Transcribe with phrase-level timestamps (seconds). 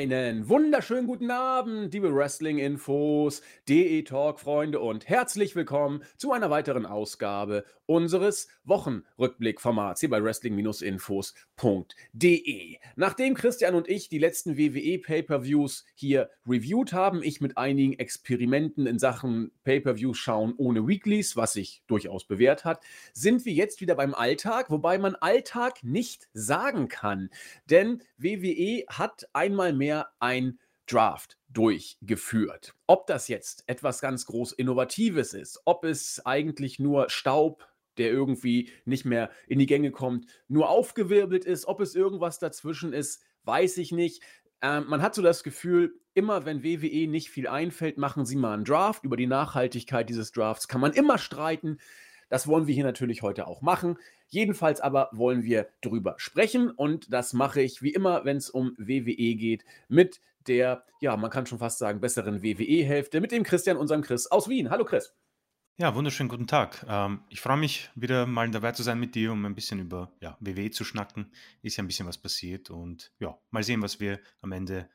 [0.00, 8.48] Einen wunderschönen guten Abend, liebe Wrestling-Infos, DE-Talk-Freunde und herzlich willkommen zu einer weiteren Ausgabe unseres
[8.64, 12.78] Wochenrückblick-Formats hier bei Wrestling-Infos.de.
[12.96, 18.98] Nachdem Christian und ich die letzten WWE-Pay-Per-Views hier reviewed haben, ich mit einigen Experimenten in
[18.98, 24.14] Sachen Pay-Per-Views schauen ohne Weeklies, was sich durchaus bewährt hat, sind wir jetzt wieder beim
[24.14, 27.28] Alltag, wobei man Alltag nicht sagen kann.
[27.68, 32.74] Denn WWE hat einmal mehr ein Draft durchgeführt.
[32.86, 38.70] Ob das jetzt etwas ganz groß Innovatives ist, ob es eigentlich nur Staub der irgendwie
[38.84, 41.66] nicht mehr in die Gänge kommt, nur aufgewirbelt ist.
[41.66, 44.22] Ob es irgendwas dazwischen ist, weiß ich nicht.
[44.62, 48.54] Ähm, man hat so das Gefühl, immer wenn WWE nicht viel einfällt, machen sie mal
[48.54, 49.04] einen Draft.
[49.04, 51.78] Über die Nachhaltigkeit dieses Drafts kann man immer streiten.
[52.30, 53.98] Das wollen wir hier natürlich heute auch machen.
[54.28, 58.72] Jedenfalls aber wollen wir drüber sprechen und das mache ich wie immer, wenn es um
[58.78, 63.76] WWE geht, mit der, ja, man kann schon fast sagen, besseren WWE-Hälfte, mit dem Christian,
[63.76, 64.70] unserem Chris aus Wien.
[64.70, 65.12] Hallo Chris.
[65.76, 66.86] Ja, wunderschönen guten Tag.
[66.88, 70.12] Ähm, ich freue mich, wieder mal dabei zu sein mit dir, um ein bisschen über
[70.20, 71.32] ja, WWE zu schnacken.
[71.62, 74.88] Ist ja ein bisschen was passiert und ja, mal sehen, was wir am Ende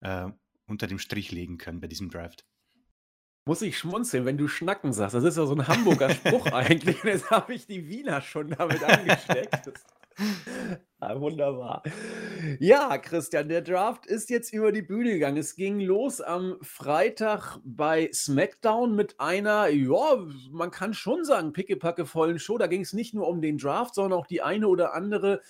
[0.00, 0.28] äh,
[0.66, 2.46] unter dem Strich legen können bei diesem Draft.
[3.46, 5.14] Muss ich schmunzeln, wenn du Schnacken sagst.
[5.14, 7.02] Das ist ja so ein Hamburger Spruch eigentlich.
[7.04, 9.72] Jetzt habe ich die Wiener schon damit angesteckt.
[11.02, 11.82] Ah, wunderbar.
[12.58, 15.38] Ja, Christian, der Draft ist jetzt über die Bühne gegangen.
[15.38, 20.18] Es ging los am Freitag bei SmackDown mit einer, ja,
[20.50, 22.58] man kann schon sagen, pickepacke vollen Show.
[22.58, 25.40] Da ging es nicht nur um den Draft, sondern auch die eine oder andere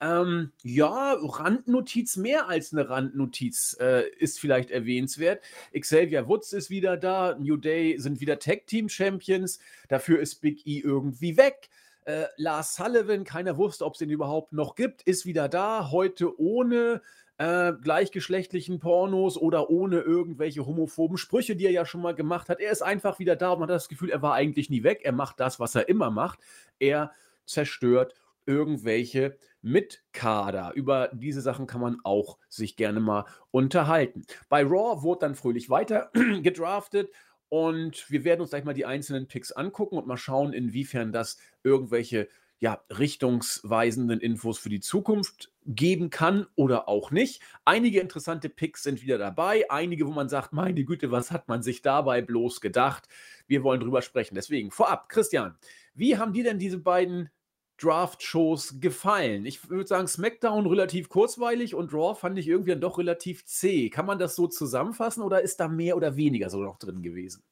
[0.00, 5.42] ähm, ja, Randnotiz mehr als eine Randnotiz äh, ist vielleicht erwähnenswert.
[5.78, 9.58] Xavier Woods ist wieder da, New Day sind wieder Tag Team Champions,
[9.88, 11.70] dafür ist Big E irgendwie weg.
[12.04, 15.90] Äh, Lars Sullivan, keiner wusste, ob es den überhaupt noch gibt, ist wieder da.
[15.90, 17.00] Heute ohne
[17.38, 22.60] äh, gleichgeschlechtlichen Pornos oder ohne irgendwelche homophoben Sprüche, die er ja schon mal gemacht hat.
[22.60, 25.00] Er ist einfach wieder da und man hat das Gefühl, er war eigentlich nie weg.
[25.04, 26.38] Er macht das, was er immer macht.
[26.78, 27.12] Er
[27.46, 28.14] zerstört
[28.46, 30.72] irgendwelche Mitkader.
[30.74, 34.24] Über diese Sachen kann man auch sich gerne mal unterhalten.
[34.48, 36.10] Bei Raw wurde dann fröhlich weiter
[36.42, 37.10] gedraftet
[37.48, 41.38] und wir werden uns gleich mal die einzelnen Picks angucken und mal schauen, inwiefern das
[41.64, 42.28] irgendwelche
[42.58, 47.42] ja, richtungsweisenden Infos für die Zukunft geben kann oder auch nicht.
[47.64, 51.62] Einige interessante Picks sind wieder dabei, einige, wo man sagt, meine Güte, was hat man
[51.62, 53.08] sich dabei bloß gedacht?
[53.46, 54.36] Wir wollen drüber sprechen.
[54.36, 55.56] Deswegen vorab, Christian,
[55.94, 57.30] wie haben dir denn diese beiden
[57.78, 59.46] Draft-Shows gefallen?
[59.46, 63.90] Ich würde sagen, SmackDown relativ kurzweilig und Raw fand ich irgendwie dann doch relativ zäh.
[63.90, 67.42] Kann man das so zusammenfassen oder ist da mehr oder weniger so noch drin gewesen?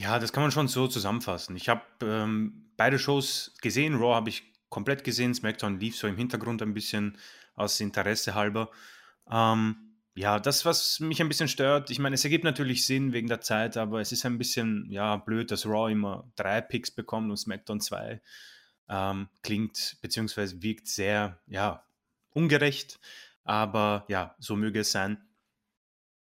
[0.00, 1.56] Ja, das kann man schon so zusammenfassen.
[1.56, 3.96] Ich habe ähm, beide Shows gesehen.
[3.96, 5.34] Raw habe ich komplett gesehen.
[5.34, 7.16] SmackDown lief so im Hintergrund ein bisschen
[7.54, 8.70] aus Interesse halber.
[9.30, 9.76] Ähm,
[10.14, 13.40] ja, das, was mich ein bisschen stört, ich meine, es ergibt natürlich Sinn wegen der
[13.40, 17.36] Zeit, aber es ist ein bisschen ja, blöd, dass Raw immer drei Picks bekommt und
[17.36, 18.20] SmackDown zwei
[18.88, 20.62] ähm, klingt bzw.
[20.62, 21.84] wirkt sehr, ja,
[22.30, 22.98] ungerecht,
[23.44, 25.22] aber ja, so möge es sein.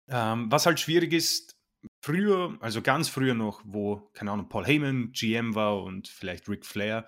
[0.08, 1.56] Ähm, was halt schwierig ist,
[2.00, 6.66] früher, also ganz früher noch, wo, keine Ahnung, Paul Heyman GM war und vielleicht Ric
[6.66, 7.06] Flair,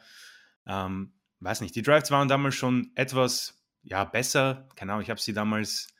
[0.66, 5.20] ähm, weiß nicht, die Drafts waren damals schon etwas, ja, besser, keine Ahnung, ich habe
[5.20, 5.94] sie damals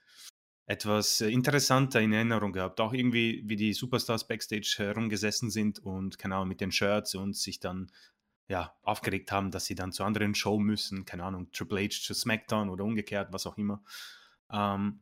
[0.66, 2.80] etwas äh, interessanter in Erinnerung gehabt.
[2.80, 7.36] Auch irgendwie, wie die Superstars backstage herumgesessen sind und, keine Ahnung, mit den Shirts und
[7.36, 7.90] sich dann
[8.48, 12.14] ja, aufgeregt haben, dass sie dann zu anderen Show müssen, keine Ahnung, Triple H zu
[12.14, 13.82] SmackDown oder umgekehrt, was auch immer.
[14.50, 15.00] Ähm,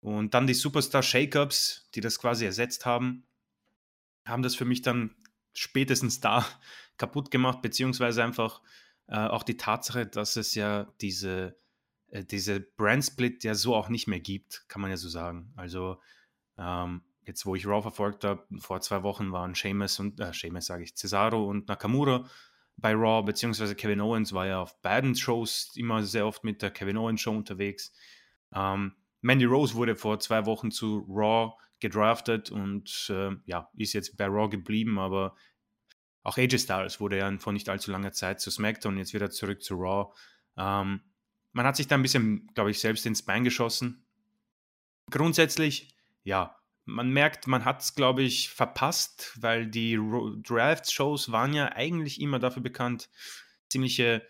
[0.00, 3.24] und dann die Superstar Shakeups, die das quasi ersetzt haben,
[4.24, 5.14] haben das für mich dann
[5.52, 6.46] spätestens da
[6.96, 8.62] kaputt gemacht, beziehungsweise einfach
[9.08, 11.58] äh, auch die Tatsache, dass es ja diese,
[12.10, 15.52] äh, diese Brand Split ja so auch nicht mehr gibt, kann man ja so sagen.
[15.56, 16.00] Also
[16.56, 20.66] ähm, jetzt, wo ich Raw verfolgt habe, vor zwei Wochen waren Sheamus und, äh, Sheamus
[20.66, 22.28] sage ich, Cesaro und Nakamura
[22.80, 26.70] bei Raw, beziehungsweise Kevin Owens war ja auf beiden Shows immer sehr oft mit der
[26.70, 27.92] Kevin Owens Show unterwegs.
[28.54, 34.16] Ähm, Mandy Rose wurde vor zwei Wochen zu Raw gedraftet und äh, ja, ist jetzt
[34.16, 35.34] bei Raw geblieben, aber
[36.22, 39.62] auch AJ Styles wurde ja vor nicht allzu langer Zeit zu SmackDown, jetzt wieder zurück
[39.62, 40.12] zu Raw.
[40.56, 41.00] Ähm,
[41.52, 44.06] man hat sich da ein bisschen, glaube ich, selbst ins Bein geschossen.
[45.10, 49.98] Grundsätzlich, ja, man merkt, man hat es, glaube ich, verpasst, weil die
[50.42, 53.10] Draft-Shows waren ja eigentlich immer dafür bekannt,
[53.68, 54.22] ziemliche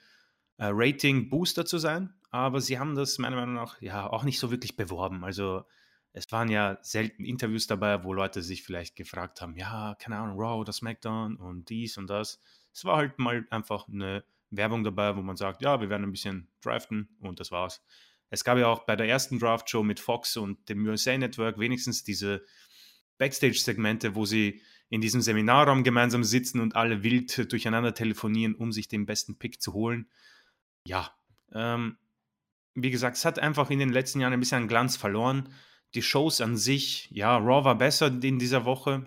[0.58, 2.14] äh, Rating-Booster zu sein.
[2.30, 5.24] Aber sie haben das meiner Meinung nach ja auch nicht so wirklich beworben.
[5.24, 5.64] Also
[6.12, 10.38] es waren ja selten Interviews dabei, wo Leute sich vielleicht gefragt haben, ja, keine Ahnung,
[10.38, 12.40] Raw oder SmackDown und dies und das.
[12.72, 16.12] Es war halt mal einfach eine Werbung dabei, wo man sagt, ja, wir werden ein
[16.12, 17.82] bisschen draften und das war's.
[18.30, 22.04] Es gab ja auch bei der ersten Draft-Show mit Fox und dem USA Network wenigstens
[22.04, 22.44] diese
[23.18, 28.88] Backstage-Segmente, wo sie in diesem Seminarraum gemeinsam sitzen und alle wild durcheinander telefonieren, um sich
[28.88, 30.08] den besten Pick zu holen.
[30.86, 31.14] Ja,
[31.52, 31.96] ähm,
[32.74, 35.52] wie gesagt, es hat einfach in den letzten Jahren ein bisschen an Glanz verloren.
[35.94, 39.06] Die Shows an sich, ja, Raw war besser in dieser Woche,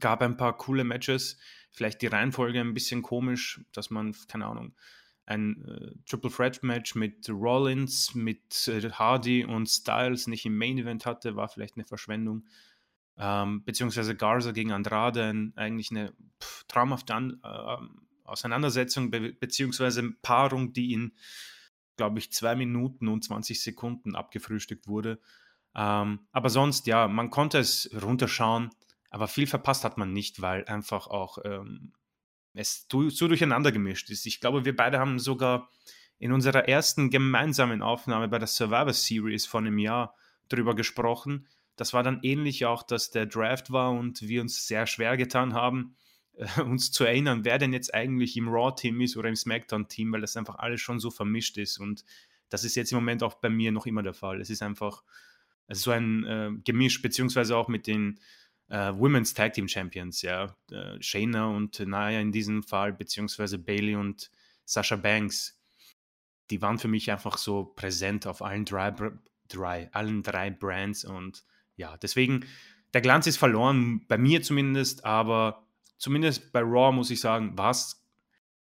[0.00, 1.38] gab ein paar coole Matches,
[1.70, 4.74] vielleicht die Reihenfolge ein bisschen komisch, dass man, keine Ahnung,
[5.26, 10.78] ein äh, Triple Threat Match mit Rollins, mit äh, Hardy und Styles nicht im Main
[10.78, 12.44] Event hatte, war vielleicht eine Verschwendung.
[13.18, 17.76] Ähm, beziehungsweise Garza gegen Andrade, ein, eigentlich eine pff, traumhafte An äh,
[18.24, 21.12] Auseinandersetzung, be beziehungsweise Paarung, die in,
[21.96, 25.20] glaube ich, zwei Minuten und 20 Sekunden abgefrühstückt wurde.
[25.74, 28.70] Ähm, aber sonst, ja, man konnte es runterschauen,
[29.10, 31.92] aber viel verpasst hat man nicht, weil einfach auch ähm,
[32.54, 34.26] es so durcheinander gemischt ist.
[34.26, 35.70] Ich glaube, wir beide haben sogar
[36.18, 40.14] in unserer ersten gemeinsamen Aufnahme bei der Survivor Series von einem Jahr
[40.48, 41.46] darüber gesprochen.
[41.76, 45.54] Das war dann ähnlich auch, dass der Draft war und wir uns sehr schwer getan
[45.54, 45.96] haben,
[46.34, 50.20] äh, uns zu erinnern, wer denn jetzt eigentlich im Raw-Team ist oder im SmackDown-Team, weil
[50.20, 51.78] das einfach alles schon so vermischt ist.
[51.78, 52.04] Und
[52.50, 54.40] das ist jetzt im Moment auch bei mir noch immer der Fall.
[54.40, 55.02] Es ist einfach
[55.68, 58.20] so ein äh, Gemisch, beziehungsweise auch mit den
[58.72, 63.96] äh, Women's Tag Team Champions, ja, äh, Shayna und Naya in diesem Fall, beziehungsweise Bailey
[63.96, 64.30] und
[64.64, 65.60] Sasha Banks,
[66.50, 68.94] die waren für mich einfach so präsent auf allen drei,
[69.48, 71.44] drei, allen drei Brands und
[71.76, 72.46] ja, deswegen,
[72.94, 75.66] der Glanz ist verloren, bei mir zumindest, aber
[75.98, 78.02] zumindest bei Raw muss ich sagen, war es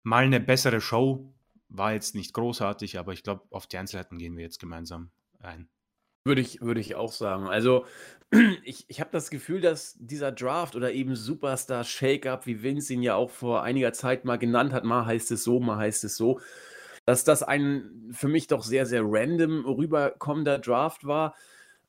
[0.03, 1.33] mal eine bessere Show,
[1.69, 5.69] war jetzt nicht großartig, aber ich glaube, auf die Einzelheiten gehen wir jetzt gemeinsam ein.
[6.27, 7.49] Würde ich, würde ich auch sagen.
[7.49, 7.85] Also,
[8.65, 13.03] ich, ich habe das Gefühl, dass dieser Draft oder eben Superstar Shake-Up, wie Vince ihn
[13.03, 16.17] ja auch vor einiger Zeit mal genannt hat, mal heißt es so, mal heißt es
[16.17, 16.41] so,
[17.05, 21.35] dass das ein für mich doch sehr, sehr random rüberkommender Draft war.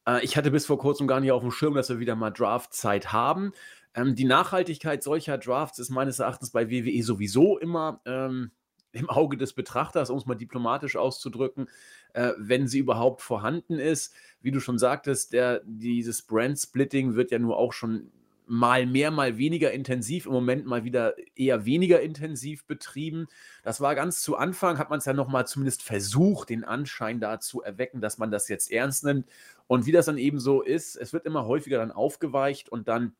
[0.05, 2.31] Äh, ich hatte bis vor kurzem gar nicht auf dem Schirm, dass wir wieder mal
[2.31, 3.53] Draftzeit haben.
[3.93, 8.51] Ähm, die Nachhaltigkeit solcher Drafts ist meines Erachtens bei WWE sowieso immer ähm,
[8.91, 11.67] im Auge des Betrachters, um es mal diplomatisch auszudrücken,
[12.15, 14.13] äh, wenn sie überhaupt vorhanden ist.
[14.41, 18.11] Wie du schon sagtest, der, dieses Brand-Splitting wird ja nur auch schon
[18.47, 23.27] mal mehr, mal weniger intensiv, im Moment mal wieder eher weniger intensiv betrieben.
[23.63, 27.39] Das war ganz zu Anfang, hat man es ja nochmal zumindest versucht, den Anschein da
[27.39, 29.27] zu erwecken, dass man das jetzt ernst nimmt.
[29.67, 33.13] Und wie das dann eben so ist, es wird immer häufiger dann aufgeweicht und dann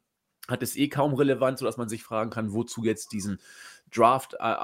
[0.48, 3.40] hat es eh kaum Relevanz, sodass man sich fragen kann, wozu jetzt diesen
[3.92, 4.56] Draft äh,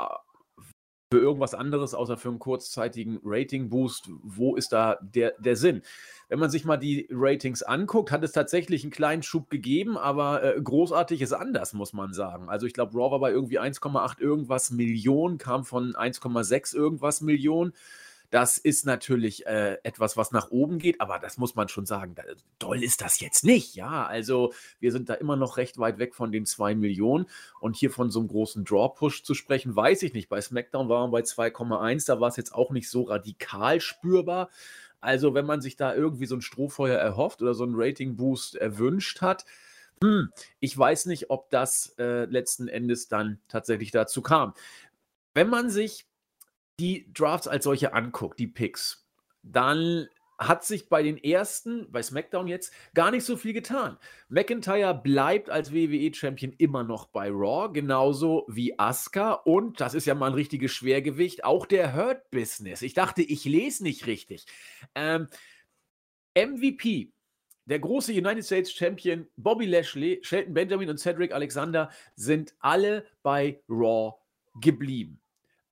[1.12, 4.10] für irgendwas anderes, außer für einen kurzzeitigen Rating-Boost.
[4.24, 5.81] Wo ist da der, der Sinn?
[6.30, 10.42] Wenn man sich mal die Ratings anguckt, hat es tatsächlich einen kleinen Schub gegeben, aber
[10.42, 12.48] äh, großartig ist anders, muss man sagen.
[12.48, 17.74] Also ich glaube, Raw war bei irgendwie 1,8 irgendwas Millionen, kam von 1,6 irgendwas Millionen.
[18.31, 22.16] Das ist natürlich äh, etwas, was nach oben geht, aber das muss man schon sagen.
[22.16, 22.24] Da,
[22.60, 23.75] doll ist das jetzt nicht.
[23.75, 27.25] Ja, also wir sind da immer noch recht weit weg von den 2 Millionen.
[27.60, 30.30] Und hier von so einem großen Draw-Push zu sprechen, weiß ich nicht.
[30.30, 32.07] Bei SmackDown waren wir bei 2,1.
[32.07, 34.50] Da war es jetzt auch nicht so radikal spürbar.
[35.01, 39.19] Also, wenn man sich da irgendwie so ein Strohfeuer erhofft oder so einen Rating-Boost erwünscht
[39.19, 39.44] hat,
[40.01, 40.30] hm,
[40.62, 44.53] ich weiß nicht, ob das äh, letzten Endes dann tatsächlich dazu kam.
[45.34, 46.06] Wenn man sich
[46.80, 49.08] die Drafts als solche anguckt, die Picks,
[49.44, 50.08] dann
[50.42, 53.98] hat sich bei den ersten, bei SmackDown jetzt, gar nicht so viel getan.
[54.28, 59.34] McIntyre bleibt als WWE-Champion immer noch bei Raw, genauso wie Asuka.
[59.34, 62.82] Und das ist ja mal ein richtiges Schwergewicht, auch der Hurt Business.
[62.82, 64.48] Ich dachte, ich lese nicht richtig.
[64.96, 65.28] Ähm,
[66.36, 67.13] MVP,
[67.66, 73.62] der große United States Champion Bobby Lashley, Shelton Benjamin und Cedric Alexander sind alle bei
[73.70, 74.16] Raw
[74.60, 75.21] geblieben.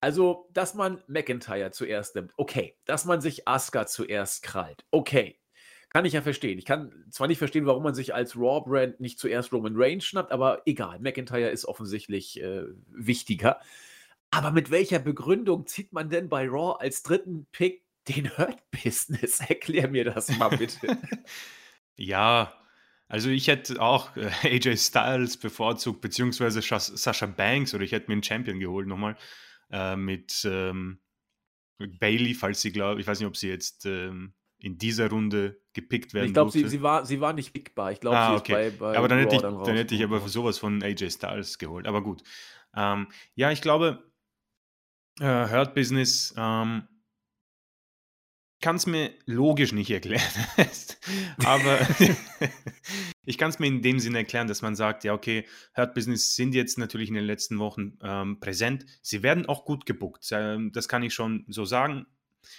[0.00, 2.76] Also, dass man McIntyre zuerst nimmt, okay.
[2.86, 5.36] Dass man sich Asuka zuerst krallt, okay.
[5.90, 6.56] Kann ich ja verstehen.
[6.58, 10.30] Ich kann zwar nicht verstehen, warum man sich als Raw-Brand nicht zuerst Roman Reigns schnappt,
[10.30, 11.00] aber egal.
[11.00, 13.60] McIntyre ist offensichtlich äh, wichtiger.
[14.30, 19.40] Aber mit welcher Begründung zieht man denn bei Raw als dritten Pick den Hurt-Business?
[19.48, 20.96] Erklär mir das mal bitte.
[21.96, 22.54] ja,
[23.08, 28.12] also ich hätte auch äh, AJ Styles bevorzugt, beziehungsweise Sasha Banks oder ich hätte mir
[28.12, 29.16] einen Champion geholt nochmal
[29.70, 31.00] äh, mit, ähm,
[31.78, 36.12] Bailey, falls sie glaubt, ich weiß nicht, ob sie jetzt ähm, in dieser Runde gepickt
[36.12, 37.92] werden Ich glaube, sie, sie, war, sie war nicht pickbar.
[37.92, 38.52] Ich glaube, ah, sie okay.
[38.52, 41.58] bei, bei Aber dann hätte, ich, dann, dann hätte ich aber sowas von AJ Styles
[41.58, 41.86] geholt.
[41.86, 42.22] Aber gut.
[42.76, 44.12] Ähm, ja, ich glaube,
[45.18, 46.82] äh, Hurt Business ähm,
[48.60, 50.22] kann es mir logisch nicht erklären.
[51.44, 51.78] aber
[53.24, 56.34] ich kann es mir in dem Sinne erklären, dass man sagt, ja, okay, Hurt Business
[56.36, 58.84] sind jetzt natürlich in den letzten Wochen ähm, präsent.
[59.02, 60.28] Sie werden auch gut gebuckt.
[60.32, 62.06] Ähm, das kann ich schon so sagen.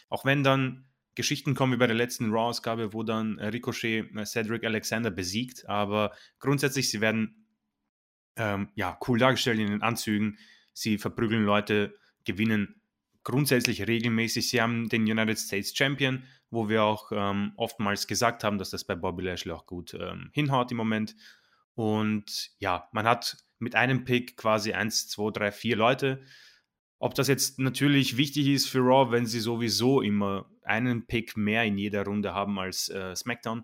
[0.10, 5.12] Auch wenn dann Geschichten kommen wie bei der letzten Raw-Ausgabe, wo dann Ricochet Cedric Alexander
[5.12, 5.68] besiegt.
[5.68, 7.46] Aber grundsätzlich, sie werden
[8.38, 10.38] ähm, ja, cool dargestellt in den Anzügen.
[10.74, 12.81] Sie verprügeln Leute, gewinnen
[13.24, 14.50] grundsätzlich regelmäßig.
[14.50, 18.84] Sie haben den United States Champion, wo wir auch ähm, oftmals gesagt haben, dass das
[18.84, 21.16] bei Bobby Lashley auch gut ähm, hinhaut im Moment.
[21.76, 26.24] Und ja, man hat mit einem Pick quasi 1, 2, 3, 4 Leute.
[27.00, 31.64] Ob das jetzt natürlich wichtig ist für Raw, wenn sie sowieso immer einen Pick mehr
[31.64, 33.64] in jeder Runde haben als äh, SmackDown,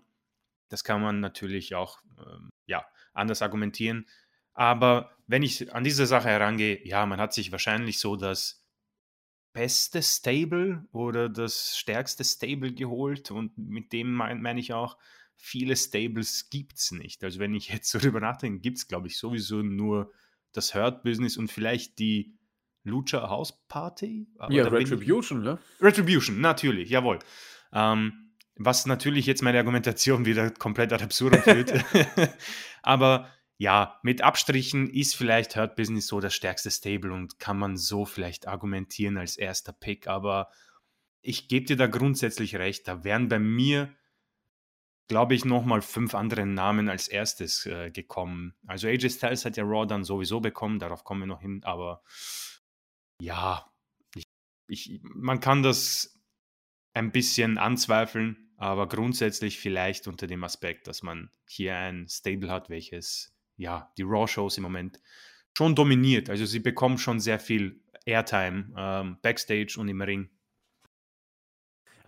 [0.68, 4.06] das kann man natürlich auch ähm, ja, anders argumentieren.
[4.54, 8.64] Aber wenn ich an diese Sache herangehe, ja, man hat sich wahrscheinlich so das
[9.58, 14.96] beste Stable oder das stärkste Stable geholt und mit dem meine mein ich auch,
[15.34, 17.24] viele Stables gibt es nicht.
[17.24, 20.12] Also wenn ich jetzt so drüber nachdenke, gibt es, glaube ich, sowieso nur
[20.52, 22.36] das Hurt-Business und vielleicht die
[22.84, 24.28] Lucha House Party.
[24.48, 25.58] Ja, Retribution, ne?
[25.80, 27.18] Retribution, natürlich, jawohl.
[27.72, 31.72] Ähm, was natürlich jetzt meine Argumentation wieder komplett ad absurdum führt.
[32.82, 33.28] Aber
[33.60, 38.04] ja, mit Abstrichen ist vielleicht Hurt Business so das stärkste Stable und kann man so
[38.04, 40.48] vielleicht argumentieren als erster Pick, aber
[41.22, 43.92] ich gebe dir da grundsätzlich recht, da wären bei mir,
[45.08, 48.54] glaube ich, nochmal fünf andere Namen als erstes äh, gekommen.
[48.66, 52.04] Also AJ Styles hat ja Raw dann sowieso bekommen, darauf kommen wir noch hin, aber
[53.20, 53.68] ja,
[54.14, 54.22] ich,
[54.68, 56.22] ich, man kann das
[56.94, 62.70] ein bisschen anzweifeln, aber grundsätzlich vielleicht unter dem Aspekt, dass man hier ein Stable hat,
[62.70, 65.00] welches ja, die Raw-Shows im Moment
[65.56, 66.30] schon dominiert.
[66.30, 70.30] Also sie bekommen schon sehr viel Airtime ähm, backstage und im Ring.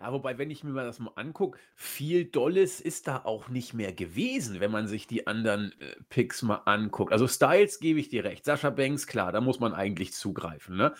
[0.00, 3.74] Ja, wobei, wenn ich mir mal das mal angucke, viel Dolles ist da auch nicht
[3.74, 7.12] mehr gewesen, wenn man sich die anderen äh, Picks mal anguckt.
[7.12, 8.46] Also Styles gebe ich dir recht.
[8.46, 10.76] Sascha Banks, klar, da muss man eigentlich zugreifen.
[10.76, 10.94] Ne?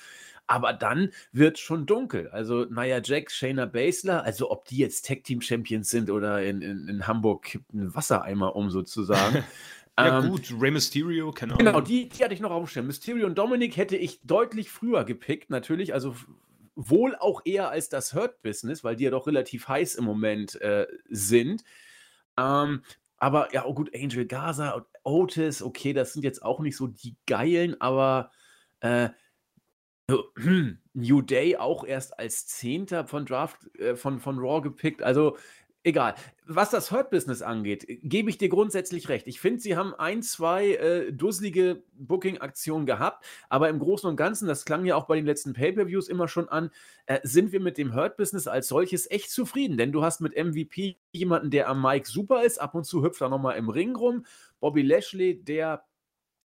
[0.47, 2.28] Aber dann wird schon dunkel.
[2.28, 6.61] Also Nia Jax, Shayna Baszler, also ob die jetzt Tag Team Champions sind oder in,
[6.61, 9.45] in, in Hamburg kippt ein Wassereimer um sozusagen.
[10.07, 11.85] Ja, ähm, gut, Rey Mysterio, keine genau, Ahnung.
[11.85, 12.87] Genau, die, die hatte ich noch aufstellen.
[12.87, 15.95] Mysterio und Dominic hätte ich deutlich früher gepickt, natürlich.
[15.95, 16.14] Also
[16.75, 20.87] wohl auch eher als das Hurt-Business, weil die ja doch relativ heiß im Moment äh,
[21.09, 21.64] sind.
[22.38, 22.83] Ähm,
[23.16, 26.87] aber ja, oh gut, Angel Gaza und Otis, okay, das sind jetzt auch nicht so
[26.87, 28.30] die geilen, aber
[28.80, 29.11] äh,
[30.95, 35.02] New Day auch erst als Zehnter von Draft äh, von, von Raw gepickt.
[35.02, 35.37] Also
[35.83, 36.15] Egal.
[36.47, 39.27] Was das Hurt-Business angeht, gebe ich dir grundsätzlich recht.
[39.27, 44.47] Ich finde, sie haben ein, zwei äh, dusselige Booking-Aktionen gehabt, aber im Großen und Ganzen,
[44.47, 46.71] das klang ja auch bei den letzten Pay-Per-Views immer schon an,
[47.07, 49.79] äh, sind wir mit dem Hurt-Business als solches echt zufrieden.
[49.79, 53.23] Denn du hast mit MVP jemanden, der am Mic super ist, ab und zu hüpft
[53.23, 54.27] er nochmal im Ring rum.
[54.61, 55.85] Bobby Lashley, der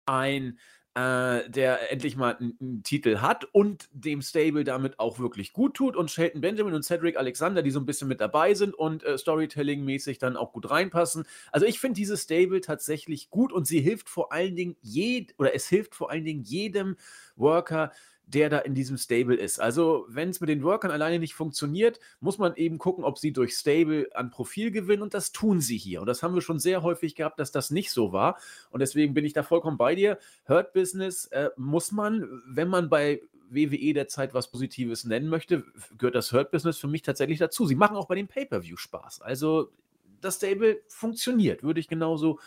[0.06, 0.58] ein
[0.98, 5.96] äh, der endlich mal einen Titel hat und dem Stable damit auch wirklich gut tut
[5.96, 9.16] und Shelton Benjamin und Cedric Alexander, die so ein bisschen mit dabei sind und äh,
[9.16, 11.26] Storytelling-mäßig dann auch gut reinpassen.
[11.52, 15.54] Also ich finde dieses Stable tatsächlich gut und sie hilft vor allen Dingen jed oder
[15.54, 16.96] es hilft vor allen Dingen jedem
[17.36, 17.92] Worker,
[18.28, 19.60] der da in diesem Stable ist.
[19.60, 23.32] Also, wenn es mit den Workern alleine nicht funktioniert, muss man eben gucken, ob sie
[23.32, 26.02] durch Stable an Profil gewinnen und das tun sie hier.
[26.02, 28.38] Und das haben wir schon sehr häufig gehabt, dass das nicht so war.
[28.70, 30.20] Und deswegen bin ich da vollkommen bei dir.
[30.48, 35.64] Hurt Business äh, muss man, wenn man bei WWE derzeit was Positives nennen möchte,
[35.98, 37.66] gehört das Hurt Business für mich tatsächlich dazu.
[37.66, 39.22] Sie machen auch bei dem Pay-Per-View Spaß.
[39.22, 39.72] Also,
[40.22, 42.40] das Stable funktioniert, würde ich genauso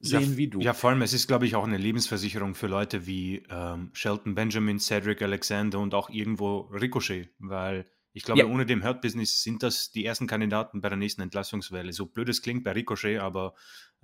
[0.00, 0.60] sehen ja, wie du.
[0.60, 4.34] Ja, vor allem, es ist, glaube ich, auch eine Lebensversicherung für Leute wie ähm, Shelton
[4.34, 8.46] Benjamin, Cedric Alexander und auch irgendwo Ricochet, weil ich glaube, ja.
[8.46, 11.92] ohne dem Hurt Business sind das die ersten Kandidaten bei der nächsten Entlassungswelle.
[11.92, 13.54] So blöd es klingt bei Ricochet, aber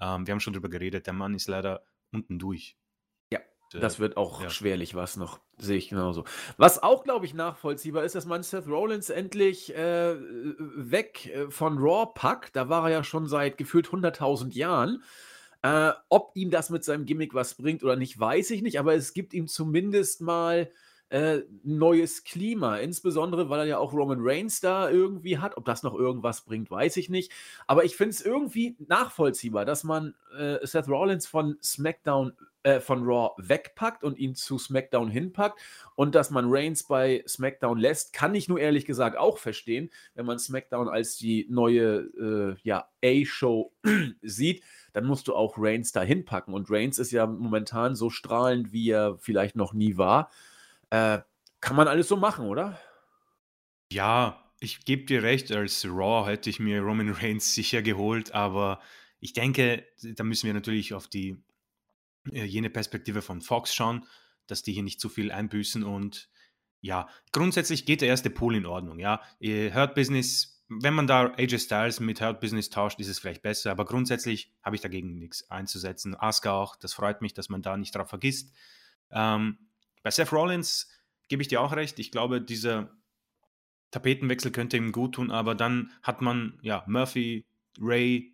[0.00, 2.76] ähm, wir haben schon drüber geredet, der Mann ist leider unten durch.
[3.74, 4.50] Äh, das wird auch ja.
[4.50, 6.24] schwerlich was noch, sehe ich genauso.
[6.56, 11.78] Was auch, glaube ich, nachvollziehbar ist, dass man Seth Rollins endlich äh, weg äh, von
[11.78, 12.56] Raw packt.
[12.56, 15.02] Da war er ja schon seit gefühlt 100.000 Jahren.
[15.62, 18.94] Äh, ob ihm das mit seinem Gimmick was bringt oder nicht, weiß ich nicht, aber
[18.94, 20.68] es gibt ihm zumindest mal
[21.12, 25.58] äh, neues Klima, insbesondere weil er ja auch Roman Reigns da irgendwie hat.
[25.58, 27.30] Ob das noch irgendwas bringt, weiß ich nicht.
[27.66, 33.04] Aber ich finde es irgendwie nachvollziehbar, dass man äh, Seth Rollins von SmackDown, äh, von
[33.04, 35.60] Raw wegpackt und ihn zu SmackDown hinpackt
[35.94, 40.26] und dass man Reigns bei SmackDown lässt, kann ich nur ehrlich gesagt auch verstehen, wenn
[40.26, 43.72] man SmackDown als die neue äh, ja, A-Show
[44.22, 46.54] sieht dann musst du auch Reigns da hinpacken.
[46.54, 50.30] Und Reigns ist ja momentan so strahlend, wie er vielleicht noch nie war.
[50.90, 51.20] Äh,
[51.60, 52.78] kann man alles so machen, oder?
[53.90, 58.80] Ja, ich gebe dir recht, als Raw hätte ich mir Roman Reigns sicher geholt, aber
[59.20, 61.36] ich denke, da müssen wir natürlich auf die
[62.30, 64.06] jene Perspektive von Fox schauen,
[64.46, 66.28] dass die hier nicht zu viel einbüßen und
[66.80, 69.20] ja, grundsätzlich geht der erste Pool in Ordnung, ja.
[69.40, 73.70] Hurt Business wenn man da AJ Styles mit Hurt Business tauscht, ist es vielleicht besser,
[73.70, 76.14] aber grundsätzlich habe ich dagegen nichts einzusetzen.
[76.14, 78.54] Asuka auch, das freut mich, dass man da nicht drauf vergisst.
[79.10, 79.58] Ähm,
[80.02, 80.88] bei Seth Rollins
[81.28, 81.98] gebe ich dir auch recht.
[81.98, 82.90] Ich glaube, dieser
[83.90, 87.44] Tapetenwechsel könnte ihm gut tun, aber dann hat man ja Murphy,
[87.78, 88.32] Ray,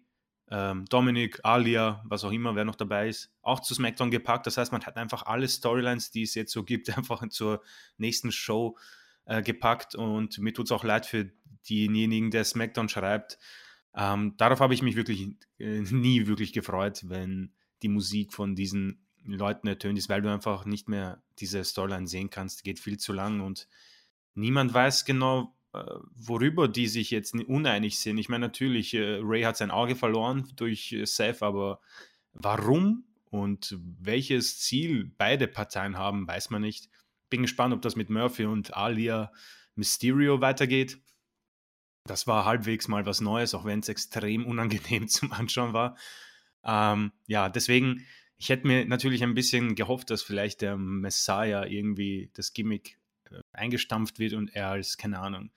[0.51, 4.47] ähm, Dominic, Alia, was auch immer, wer noch dabei ist, auch zu SmackDown gepackt.
[4.47, 7.63] Das heißt, man hat einfach alle Storylines, die es jetzt so gibt, einfach zur
[7.99, 8.79] nächsten Show
[9.27, 11.31] äh, gepackt und mir tut es auch leid für
[11.69, 13.39] denjenigen, der SmackDown schreibt.
[13.95, 17.53] Ähm, darauf habe ich mich wirklich äh, nie wirklich gefreut, wenn
[17.83, 22.31] die Musik von diesen Leuten ertönt ist, weil du einfach nicht mehr diese Storyline sehen
[22.31, 22.61] kannst.
[22.61, 23.69] Die geht viel zu lang und
[24.35, 25.55] niemand weiß genau,
[26.15, 28.19] worüber die sich jetzt uneinig sind.
[28.19, 31.81] Ich meine, natürlich, äh, Ray hat sein Auge verloren durch äh, Seth, aber
[32.33, 36.89] warum und welches Ziel beide Parteien haben, weiß man nicht.
[37.31, 39.33] Bin gespannt, ob das mit Murphy und Alia
[39.75, 40.99] Mysterio weitergeht.
[42.05, 45.97] Das war halbwegs mal was Neues, auch wenn es extrem unangenehm zum Anschauen war.
[46.65, 48.07] Ähm, ja, deswegen,
[48.39, 52.98] ich hätte mir natürlich ein bisschen gehofft, dass vielleicht der Messiah irgendwie das Gimmick
[53.53, 55.51] eingestampft wird und er als, keine Ahnung,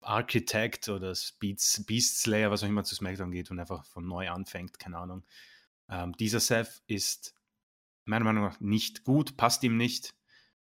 [0.00, 4.30] Architect oder Beast, Beast Slayer, was auch immer zu SmackDown geht und einfach von neu
[4.30, 5.24] anfängt, keine Ahnung.
[5.88, 7.34] Ähm, dieser Seth ist
[8.04, 10.14] meiner Meinung nach nicht gut, passt ihm nicht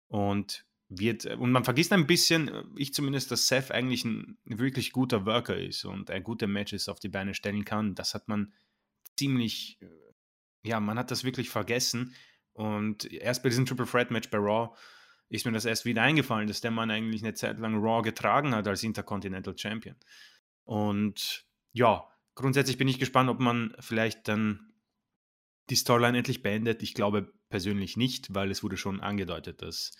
[0.08, 4.92] und wird, und man vergisst ein bisschen, äh, ich zumindest, dass Seth eigentlich ein wirklich
[4.92, 7.96] guter Worker ist und er gute Matches auf die Beine stellen kann.
[7.96, 8.54] Das hat man
[9.18, 12.16] ziemlich, äh, ja, man hat das wirklich vergessen.
[12.54, 14.76] Und erst bei diesem Triple Threat Match bei Raw
[15.30, 18.54] ist mir das erst wieder eingefallen, dass der Mann eigentlich eine Zeit lang Raw getragen
[18.56, 19.96] hat als Intercontinental Champion.
[20.64, 24.74] Und ja, grundsätzlich bin ich gespannt, ob man vielleicht dann
[25.70, 26.82] die Storyline endlich beendet.
[26.82, 29.92] Ich glaube persönlich nicht, weil es wurde schon angedeutet, dass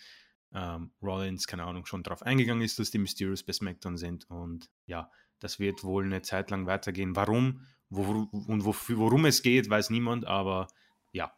[0.52, 4.28] ähm, Rollins, keine Ahnung, schon darauf eingegangen ist, dass die Mysterious bei SmackDown sind.
[4.28, 7.14] Und ja, das wird wohl eine Zeit lang weitergehen.
[7.14, 10.68] Warum wo, und wofür, worum es geht, weiß niemand, aber
[11.12, 11.32] ja,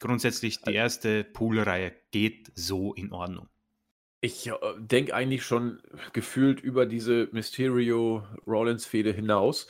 [0.00, 3.48] grundsätzlich die erste Poolreihe geht so in Ordnung.
[4.20, 5.80] Ich äh, denke eigentlich schon
[6.12, 9.68] gefühlt über diese Mysterio-Rollins-Fehde hinaus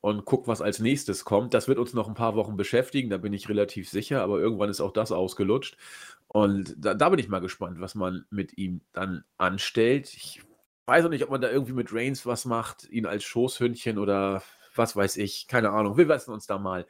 [0.00, 1.54] und guck, was als nächstes kommt.
[1.54, 4.68] Das wird uns noch ein paar Wochen beschäftigen, da bin ich relativ sicher, aber irgendwann
[4.68, 5.76] ist auch das ausgelutscht.
[6.28, 10.12] Und da, da bin ich mal gespannt, was man mit ihm dann anstellt.
[10.14, 10.42] Ich
[10.86, 14.42] weiß auch nicht, ob man da irgendwie mit Reigns was macht, ihn als Schoßhündchen oder
[14.74, 15.96] was weiß ich, keine Ahnung.
[15.96, 16.86] Wir lassen uns da mal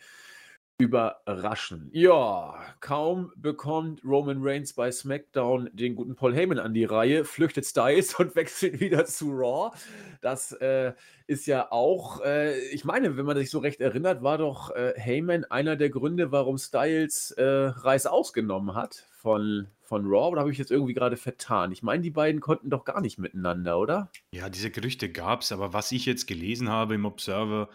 [0.79, 1.89] überraschen.
[1.93, 7.65] Ja, kaum bekommt Roman Reigns bei SmackDown den guten Paul Heyman an die Reihe, flüchtet
[7.65, 9.75] Styles und wechselt wieder zu Raw.
[10.21, 10.93] Das äh,
[11.27, 14.93] ist ja auch, äh, ich meine, wenn man sich so recht erinnert, war doch äh,
[14.97, 20.29] Heyman einer der Gründe, warum Styles äh, Reis ausgenommen hat von, von Raw.
[20.33, 21.73] Oder habe ich jetzt irgendwie gerade vertan?
[21.73, 24.11] Ich meine, die beiden konnten doch gar nicht miteinander, oder?
[24.31, 27.71] Ja, diese Gerüchte gab es, aber was ich jetzt gelesen habe im Observer,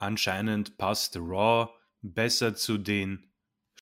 [0.00, 1.68] anscheinend passt Raw
[2.02, 3.30] besser zu den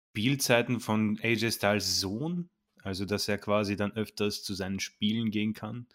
[0.09, 2.49] Spielzeiten von AJ Styles Sohn,
[2.83, 5.87] also dass er quasi dann öfters zu seinen Spielen gehen kann.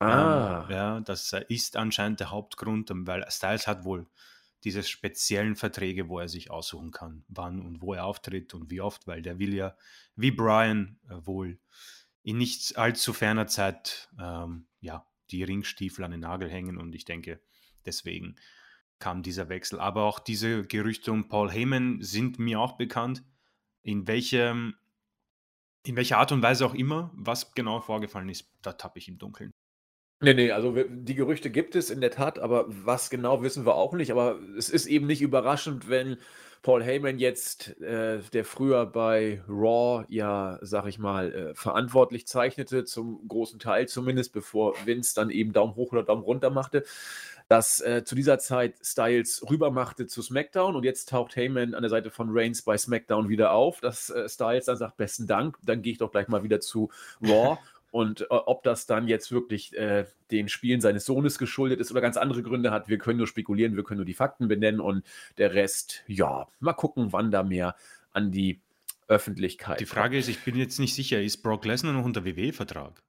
[0.00, 0.64] Ah.
[0.64, 4.06] Ähm, ja, das ist anscheinend der Hauptgrund, weil Styles hat wohl
[4.64, 8.80] diese speziellen Verträge, wo er sich aussuchen kann, wann und wo er auftritt und wie
[8.80, 9.76] oft, weil der will ja,
[10.16, 11.58] wie Brian, äh, wohl
[12.22, 17.04] in nicht allzu ferner Zeit ähm, ja, die Ringstiefel an den Nagel hängen und ich
[17.04, 17.40] denke,
[17.84, 18.36] deswegen
[19.02, 19.80] kam dieser Wechsel.
[19.80, 23.24] Aber auch diese Gerüchte um Paul Heyman sind mir auch bekannt.
[23.82, 24.76] In welchem,
[25.84, 29.18] in welcher Art und Weise auch immer, was genau vorgefallen ist, da tappe ich im
[29.18, 29.50] Dunkeln.
[30.20, 33.74] Nee, nee, also die Gerüchte gibt es in der Tat, aber was genau wissen wir
[33.74, 34.12] auch nicht.
[34.12, 36.16] Aber es ist eben nicht überraschend, wenn
[36.62, 42.84] Paul Heyman jetzt, äh, der früher bei Raw ja, sag ich mal, äh, verantwortlich zeichnete,
[42.84, 46.84] zum großen Teil zumindest, bevor Vince dann eben Daumen hoch oder Daumen runter machte,
[47.52, 51.90] dass äh, zu dieser Zeit Styles rübermachte zu SmackDown und jetzt taucht Heyman an der
[51.90, 55.82] Seite von Reigns bei SmackDown wieder auf, dass äh, Styles dann sagt, besten Dank, dann
[55.82, 57.58] gehe ich doch gleich mal wieder zu Raw.
[57.90, 62.00] Und äh, ob das dann jetzt wirklich äh, den Spielen seines Sohnes geschuldet ist oder
[62.00, 65.04] ganz andere Gründe hat, wir können nur spekulieren, wir können nur die Fakten benennen und
[65.36, 67.76] der Rest, ja, mal gucken, wann da mehr
[68.14, 68.62] an die
[69.08, 69.78] Öffentlichkeit.
[69.78, 73.02] Die Frage ist, ich bin jetzt nicht sicher, ist Brock Lesnar noch unter WWE-Vertrag?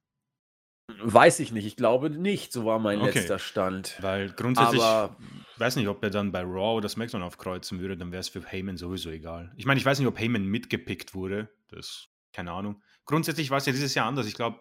[1.03, 1.65] Weiß ich nicht.
[1.65, 2.51] Ich glaube nicht.
[2.51, 3.19] So war mein okay.
[3.19, 3.97] letzter Stand.
[4.01, 5.17] Weil grundsätzlich, Aber,
[5.57, 8.43] weiß nicht, ob er dann bei Raw oder SmackDown aufkreuzen würde, dann wäre es für
[8.43, 9.51] Heyman sowieso egal.
[9.57, 11.49] Ich meine, ich weiß nicht, ob Heyman mitgepickt wurde.
[11.69, 12.81] Das, keine Ahnung.
[13.05, 14.27] Grundsätzlich war es ja dieses Jahr anders.
[14.27, 14.59] Ich glaube,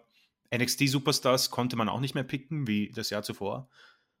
[0.53, 3.69] NXT-Superstars konnte man auch nicht mehr picken, wie das Jahr zuvor.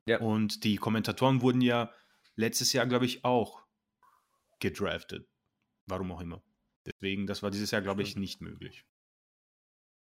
[0.05, 0.19] Ja.
[0.19, 1.91] Und die Kommentatoren wurden ja
[2.35, 3.61] letztes Jahr, glaube ich, auch
[4.59, 5.27] gedraftet.
[5.85, 6.41] Warum auch immer.
[6.85, 8.85] Deswegen, das war dieses Jahr, glaube ich, nicht möglich.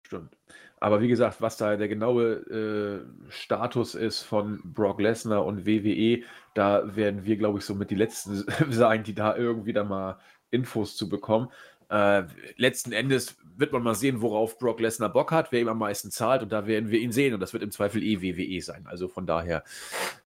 [0.08, 0.38] Stimmt.
[0.80, 6.22] Aber wie gesagt, was da der genaue äh, Status ist von Brock Lesnar und WWE,
[6.54, 10.18] da werden wir, glaube ich, so mit die Letzten sein, die da irgendwie da mal
[10.50, 11.48] Infos zu bekommen.
[11.90, 12.22] Äh,
[12.56, 16.10] letzten Endes wird man mal sehen, worauf Brock Lesnar Bock hat, wer ihm am meisten
[16.10, 18.86] zahlt und da werden wir ihn sehen und das wird im Zweifel eh WWE sein.
[18.86, 19.64] Also von daher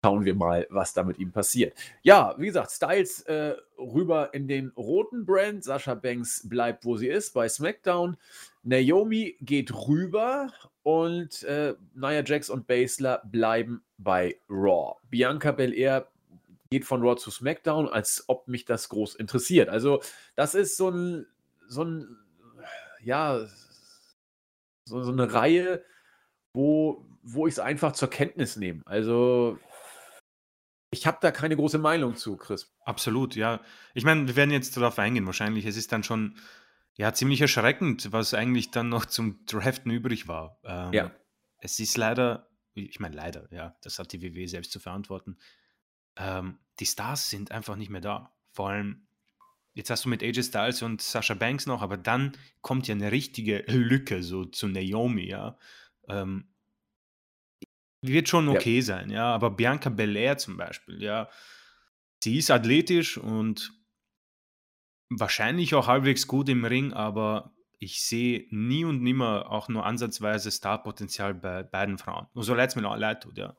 [0.03, 1.77] schauen wir mal, was da mit ihm passiert.
[2.01, 5.63] Ja, wie gesagt, Styles äh, rüber in den roten Brand.
[5.63, 8.17] Sascha Banks bleibt, wo sie ist, bei SmackDown.
[8.63, 10.51] Naomi geht rüber
[10.83, 14.95] und äh, Nia Jax und Basler bleiben bei Raw.
[15.09, 16.07] Bianca Belair
[16.69, 19.69] geht von Raw zu SmackDown, als ob mich das groß interessiert.
[19.69, 20.01] Also,
[20.35, 21.25] das ist so ein
[21.67, 22.17] so ein,
[23.03, 23.45] ja,
[24.85, 25.83] so, so eine Reihe,
[26.53, 28.81] wo, wo ich es einfach zur Kenntnis nehme.
[28.85, 29.59] Also,
[30.97, 32.73] ich habe da keine große Meinung zu, Chris.
[32.81, 33.61] Absolut, ja.
[33.93, 35.65] Ich meine, wir werden jetzt darauf eingehen, wahrscheinlich.
[35.65, 36.37] Es ist dann schon
[36.95, 40.59] ja ziemlich erschreckend, was eigentlich dann noch zum Draften übrig war.
[40.63, 41.11] Ähm, ja.
[41.59, 45.37] Es ist leider, ich meine, leider, ja, das hat die WWE selbst zu verantworten.
[46.15, 48.35] Ähm, die Stars sind einfach nicht mehr da.
[48.51, 49.07] Vor allem
[49.73, 52.31] jetzt hast du mit AJ Styles und Sasha Banks noch, aber dann
[52.61, 55.57] kommt ja eine richtige Lücke so zu Naomi, ja.
[56.07, 56.47] Ähm,
[58.01, 58.81] wird schon okay ja.
[58.81, 61.29] sein, ja, aber Bianca Belair zum Beispiel, ja,
[62.23, 63.73] sie ist athletisch und
[65.09, 70.51] wahrscheinlich auch halbwegs gut im Ring, aber ich sehe nie und nimmer auch nur ansatzweise
[70.51, 72.27] Starpotenzial bei beiden Frauen.
[72.33, 73.55] Und so leid es mir leid tut, ja.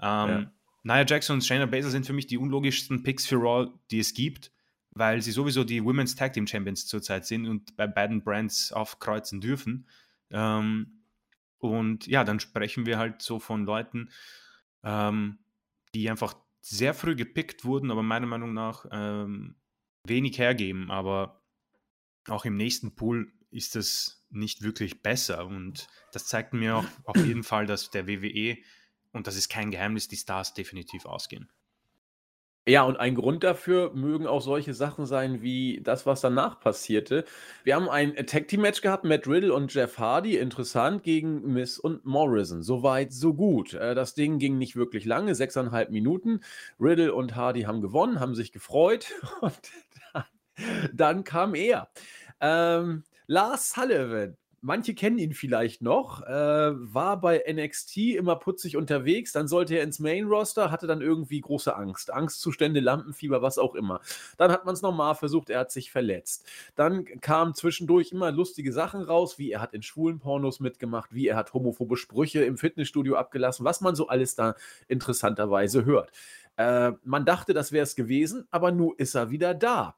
[0.00, 0.52] Ähm, ja.
[0.82, 4.14] Nia Jackson und Shayna Baszler sind für mich die unlogischsten Picks für Raw, die es
[4.14, 4.50] gibt
[4.92, 9.40] weil sie sowieso die Women's Tag Team Champions zurzeit sind und bei beiden Brands aufkreuzen
[9.40, 9.88] dürfen.
[10.30, 10.99] Ähm,
[11.60, 14.10] und ja, dann sprechen wir halt so von Leuten,
[14.82, 15.38] ähm,
[15.94, 19.56] die einfach sehr früh gepickt wurden, aber meiner Meinung nach ähm,
[20.04, 20.90] wenig hergeben.
[20.90, 21.42] Aber
[22.28, 25.46] auch im nächsten Pool ist das nicht wirklich besser.
[25.46, 28.58] Und das zeigt mir auch auf jeden Fall, dass der WWE,
[29.12, 31.50] und das ist kein Geheimnis, die Stars definitiv ausgehen.
[32.66, 37.24] Ja, und ein Grund dafür mögen auch solche Sachen sein wie das, was danach passierte.
[37.64, 41.78] Wir haben ein Tag Team Match gehabt, Matt Riddle und Jeff Hardy, interessant, gegen Miss
[41.78, 42.62] und Morrison.
[42.62, 43.72] Soweit, so gut.
[43.74, 46.40] Äh, das Ding ging nicht wirklich lange, sechseinhalb Minuten.
[46.78, 49.06] Riddle und Hardy haben gewonnen, haben sich gefreut
[49.40, 49.58] und
[50.12, 50.24] dann,
[50.92, 51.88] dann kam er.
[52.40, 59.32] Ähm, Lars Sullivan manche kennen ihn vielleicht noch, äh, war bei NXT immer putzig unterwegs,
[59.32, 62.12] dann sollte er ins Main-Roster, hatte dann irgendwie große Angst.
[62.12, 64.00] Angstzustände, Lampenfieber, was auch immer.
[64.36, 66.46] Dann hat man es nochmal versucht, er hat sich verletzt.
[66.74, 71.28] Dann kamen zwischendurch immer lustige Sachen raus, wie er hat in schwulen Pornos mitgemacht, wie
[71.28, 74.54] er hat homophobe Sprüche im Fitnessstudio abgelassen, was man so alles da
[74.88, 76.12] interessanterweise hört.
[76.56, 79.96] Äh, man dachte, das wäre es gewesen, aber nun ist er wieder da.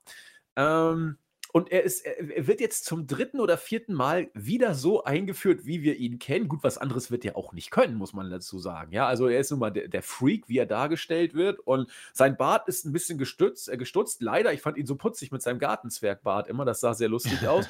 [0.55, 1.17] Ähm,
[1.53, 5.83] und er, ist, er wird jetzt zum dritten oder vierten Mal wieder so eingeführt, wie
[5.83, 6.49] wir ihn kennen.
[6.49, 8.91] Gut, was anderes wird er auch nicht können, muss man dazu sagen.
[8.91, 11.61] Ja, also er ist nun mal der, der Freak, wie er dargestellt wird.
[11.61, 14.23] Und sein Bart ist ein bisschen gestützt, äh, gestutzt.
[14.23, 16.65] Leider, ich fand ihn so putzig mit seinem Gartenzwergbart immer.
[16.65, 17.69] Das sah sehr lustig aus.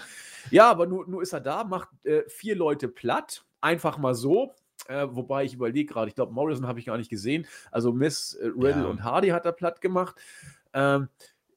[0.52, 3.44] Ja, aber nur, nur ist er da, macht äh, vier Leute platt.
[3.60, 4.54] Einfach mal so.
[4.86, 7.48] Äh, wobei ich überlege gerade, ich glaube, Morrison habe ich gar nicht gesehen.
[7.72, 8.86] Also Miss äh, Riddle ja.
[8.86, 10.14] und Hardy hat er platt gemacht.
[10.72, 11.08] Ähm,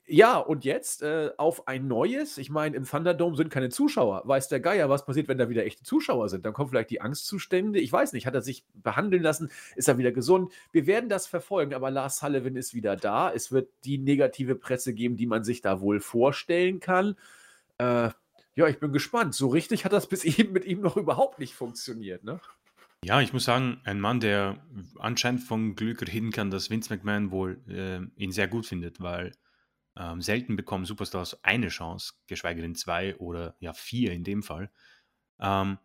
[0.07, 2.37] ja, und jetzt äh, auf ein neues.
[2.37, 4.21] Ich meine, im Thunderdome sind keine Zuschauer.
[4.25, 6.45] Weiß der Geier, was passiert, wenn da wieder echte Zuschauer sind?
[6.45, 7.79] Dann kommen vielleicht die Angstzustände.
[7.79, 8.27] Ich weiß nicht.
[8.27, 9.49] Hat er sich behandeln lassen?
[9.75, 10.53] Ist er wieder gesund?
[10.71, 13.31] Wir werden das verfolgen, aber Lars Sullivan ist wieder da.
[13.31, 17.15] Es wird die negative Presse geben, die man sich da wohl vorstellen kann.
[17.79, 18.09] Äh,
[18.55, 19.33] ja, ich bin gespannt.
[19.33, 22.39] So richtig hat das bis eben mit ihm noch überhaupt nicht funktioniert, ne?
[23.03, 24.57] Ja, ich muss sagen, ein Mann, der
[24.97, 29.31] anscheinend von Glück reden kann, dass Vince McMahon wohl äh, ihn sehr gut findet, weil
[29.97, 34.71] ähm, selten bekommen Superstars eine Chance, geschweige denn zwei oder ja vier in dem Fall.
[35.39, 35.77] Ähm,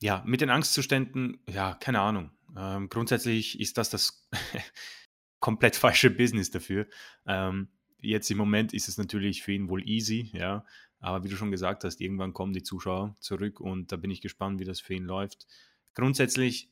[0.00, 2.30] ja, mit den Angstzuständen, ja, keine Ahnung.
[2.56, 4.28] Ähm, grundsätzlich ist das das
[5.40, 6.86] komplett falsche Business dafür.
[7.26, 7.68] Ähm,
[8.00, 10.64] jetzt im Moment ist es natürlich für ihn wohl easy, ja.
[11.00, 14.20] Aber wie du schon gesagt hast, irgendwann kommen die Zuschauer zurück und da bin ich
[14.20, 15.46] gespannt, wie das für ihn läuft.
[15.94, 16.70] Grundsätzlich,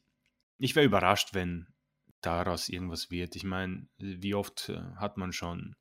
[0.58, 1.66] ich wäre überrascht, wenn
[2.20, 3.36] daraus irgendwas wird.
[3.36, 5.76] Ich meine, wie oft äh, hat man schon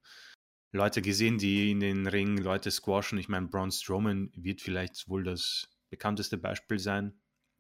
[0.72, 3.18] Leute gesehen, die in den Ring Leute squashen.
[3.18, 7.14] Ich meine, Braun Strowman wird vielleicht wohl das bekannteste Beispiel sein.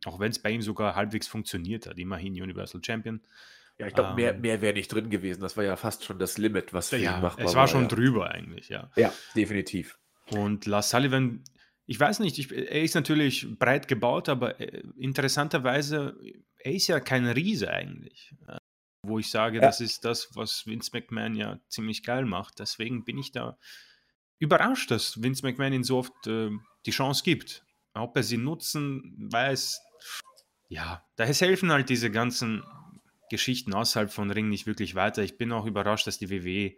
[0.05, 1.97] Auch wenn es bei ihm sogar halbwegs funktioniert hat.
[1.97, 3.21] Immerhin Universal Champion.
[3.77, 5.41] Ja, ich glaube, ähm, mehr, mehr wäre nicht drin gewesen.
[5.41, 7.49] Das war ja fast schon das Limit, was für ja, ihn machbar war.
[7.49, 7.87] Es war schon ja.
[7.87, 8.91] drüber eigentlich, ja.
[8.95, 9.97] Ja, definitiv.
[10.31, 11.43] Und Lars Sullivan,
[11.85, 16.17] ich weiß nicht, ich, er ist natürlich breit gebaut, aber äh, interessanterweise,
[16.59, 18.33] er ist ja kein Riese eigentlich
[19.07, 19.61] wo ich sage, ja.
[19.61, 22.59] das ist das, was Vince McMahon ja ziemlich geil macht.
[22.59, 23.57] Deswegen bin ich da
[24.39, 26.51] überrascht, dass Vince McMahon ihn so oft äh,
[26.85, 27.65] die Chance gibt.
[27.93, 29.81] Ob er sie nutzen, weiß,
[30.69, 32.63] ja, da helfen halt diese ganzen
[33.29, 35.23] Geschichten außerhalb von Ring nicht wirklich weiter.
[35.23, 36.75] Ich bin auch überrascht, dass die WWE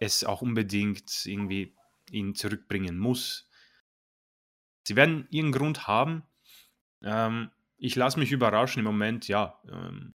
[0.00, 1.74] es auch unbedingt irgendwie
[2.10, 3.48] ihn zurückbringen muss.
[4.86, 6.24] Sie werden ihren Grund haben.
[7.02, 9.60] Ähm, ich lasse mich überraschen im Moment, ja.
[9.70, 10.14] Ähm,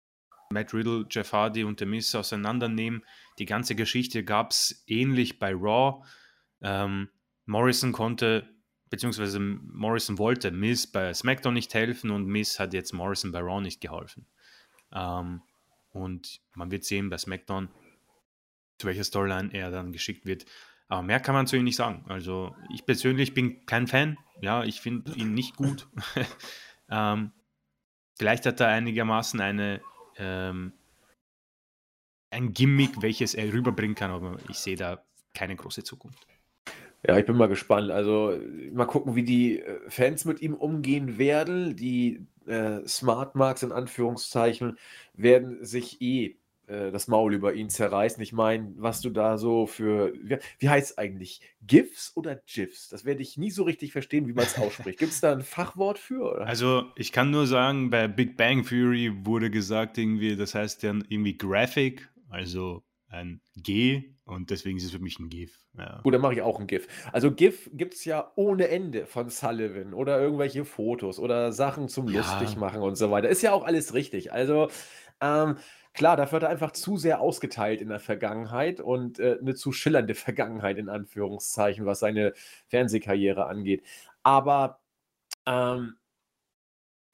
[0.50, 3.04] Matt Riddle, Jeff Hardy und The Miz auseinandernehmen.
[3.38, 6.04] Die ganze Geschichte gab es ähnlich bei Raw.
[6.62, 7.08] Ähm,
[7.44, 8.48] Morrison konnte,
[8.90, 13.60] beziehungsweise Morrison wollte Miz bei SmackDown nicht helfen und Miz hat jetzt Morrison bei Raw
[13.60, 14.26] nicht geholfen.
[14.92, 15.42] Ähm,
[15.90, 17.68] und man wird sehen bei SmackDown,
[18.78, 20.44] zu welcher Storyline er dann geschickt wird.
[20.88, 22.04] Aber mehr kann man zu ihm nicht sagen.
[22.08, 24.18] Also ich persönlich bin kein Fan.
[24.40, 25.88] Ja, ich finde ihn nicht gut.
[26.90, 27.32] ähm,
[28.18, 29.80] vielleicht hat er einigermaßen eine
[30.18, 30.72] ähm,
[32.30, 35.02] ein Gimmick, welches er rüberbringen kann, aber ich sehe da
[35.34, 36.26] keine große Zukunft.
[37.06, 37.90] Ja, ich bin mal gespannt.
[37.90, 38.38] Also
[38.72, 41.76] mal gucken, wie die äh, Fans mit ihm umgehen werden.
[41.76, 44.78] Die äh, Smart Marks in Anführungszeichen
[45.14, 48.22] werden sich eh äh, das Maul über ihn zerreißen.
[48.22, 51.40] Ich meine, was du da so für, wie, wie heißt es eigentlich?
[51.62, 52.88] GIFs oder GIFs?
[52.88, 54.98] Das werde ich nie so richtig verstehen, wie man es ausspricht.
[54.98, 56.32] Gibt es da ein Fachwort für?
[56.32, 56.46] Oder?
[56.46, 61.04] Also, ich kann nur sagen, bei Big Bang Theory wurde gesagt, irgendwie, das heißt dann
[61.08, 65.60] irgendwie Graphic, also ein G und deswegen ist es für mich ein GIF.
[65.78, 66.00] Ja.
[66.02, 66.88] Gut, dann mache ich auch ein GIF.
[67.12, 72.08] Also GIF gibt es ja ohne Ende von Sullivan oder irgendwelche Fotos oder Sachen zum
[72.08, 72.18] ja.
[72.18, 73.28] lustig machen und so weiter.
[73.28, 74.32] Ist ja auch alles richtig.
[74.32, 74.68] Also
[75.20, 75.56] ähm,
[75.96, 79.72] Klar, dafür hat er einfach zu sehr ausgeteilt in der Vergangenheit und äh, eine zu
[79.72, 82.34] schillernde Vergangenheit in Anführungszeichen, was seine
[82.68, 83.82] Fernsehkarriere angeht.
[84.22, 84.80] Aber
[85.46, 85.96] ähm,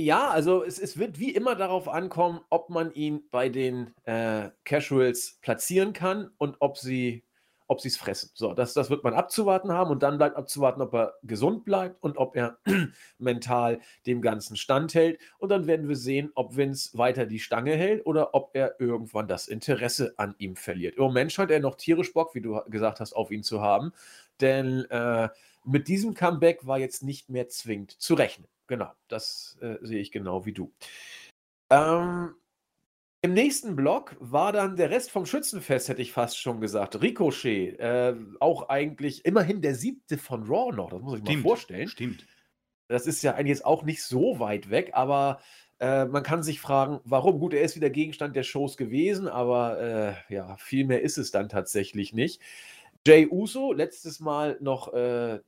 [0.01, 4.51] ja, also es, es wird wie immer darauf ankommen, ob man ihn bei den äh,
[4.65, 7.25] Casuals platzieren kann und ob sie
[7.73, 8.31] ob sie es fressen.
[8.35, 12.03] So, das, das wird man abzuwarten haben und dann bleibt abzuwarten, ob er gesund bleibt
[12.03, 12.59] und ob er
[13.19, 15.19] mental dem Ganzen standhält.
[15.39, 19.27] Und dann werden wir sehen, ob Vince weiter die Stange hält oder ob er irgendwann
[19.27, 20.97] das Interesse an ihm verliert.
[20.97, 23.93] Im Moment scheint er noch tierisch Bock, wie du gesagt hast, auf ihn zu haben.
[24.41, 25.31] Denn äh,
[25.65, 28.47] mit diesem Comeback war jetzt nicht mehr zwingend zu rechnen.
[28.67, 30.73] Genau, das äh, sehe ich genau wie du.
[31.71, 32.35] Ähm,
[33.23, 37.01] im nächsten Block war dann der Rest vom Schützenfest, hätte ich fast schon gesagt.
[37.01, 41.49] Ricochet, äh, auch eigentlich immerhin der siebte von Raw noch, das muss ich Stimmt, mal
[41.49, 41.89] vorstellen.
[41.89, 42.27] Stimmt.
[42.89, 45.41] Das ist ja eigentlich jetzt auch nicht so weit weg, aber
[45.79, 47.39] äh, man kann sich fragen, warum.
[47.39, 49.81] Gut, er ist wieder Gegenstand der Shows gewesen, aber
[50.29, 52.43] äh, ja, viel mehr ist es dann tatsächlich nicht.
[53.07, 55.39] Jay Uso, letztes Mal noch äh,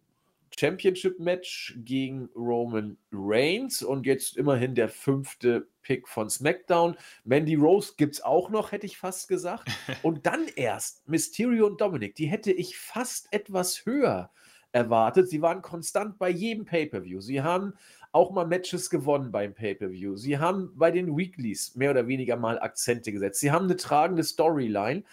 [0.59, 6.97] Championship-Match gegen Roman Reigns und jetzt immerhin der fünfte Pick von SmackDown.
[7.25, 9.69] Mandy Rose gibt es auch noch, hätte ich fast gesagt.
[10.03, 12.15] Und dann erst Mysterio und Dominic.
[12.15, 14.31] Die hätte ich fast etwas höher
[14.73, 15.29] erwartet.
[15.29, 17.21] Sie waren konstant bei jedem Pay-Per-View.
[17.21, 17.75] Sie haben
[18.13, 20.17] auch mal Matches gewonnen beim Pay-Per-View.
[20.17, 23.41] Sie haben bei den Weeklies mehr oder weniger mal Akzente gesetzt.
[23.41, 25.05] Sie haben eine tragende Storyline.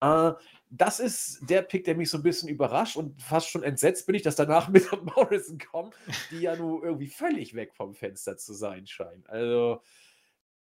[0.00, 0.32] Äh,
[0.70, 4.14] das ist der Pick, der mich so ein bisschen überrascht und fast schon entsetzt bin
[4.14, 5.92] ich, dass danach mit Morrison kommen,
[6.30, 9.24] die ja nur irgendwie völlig weg vom Fenster zu sein scheinen.
[9.26, 9.82] Also,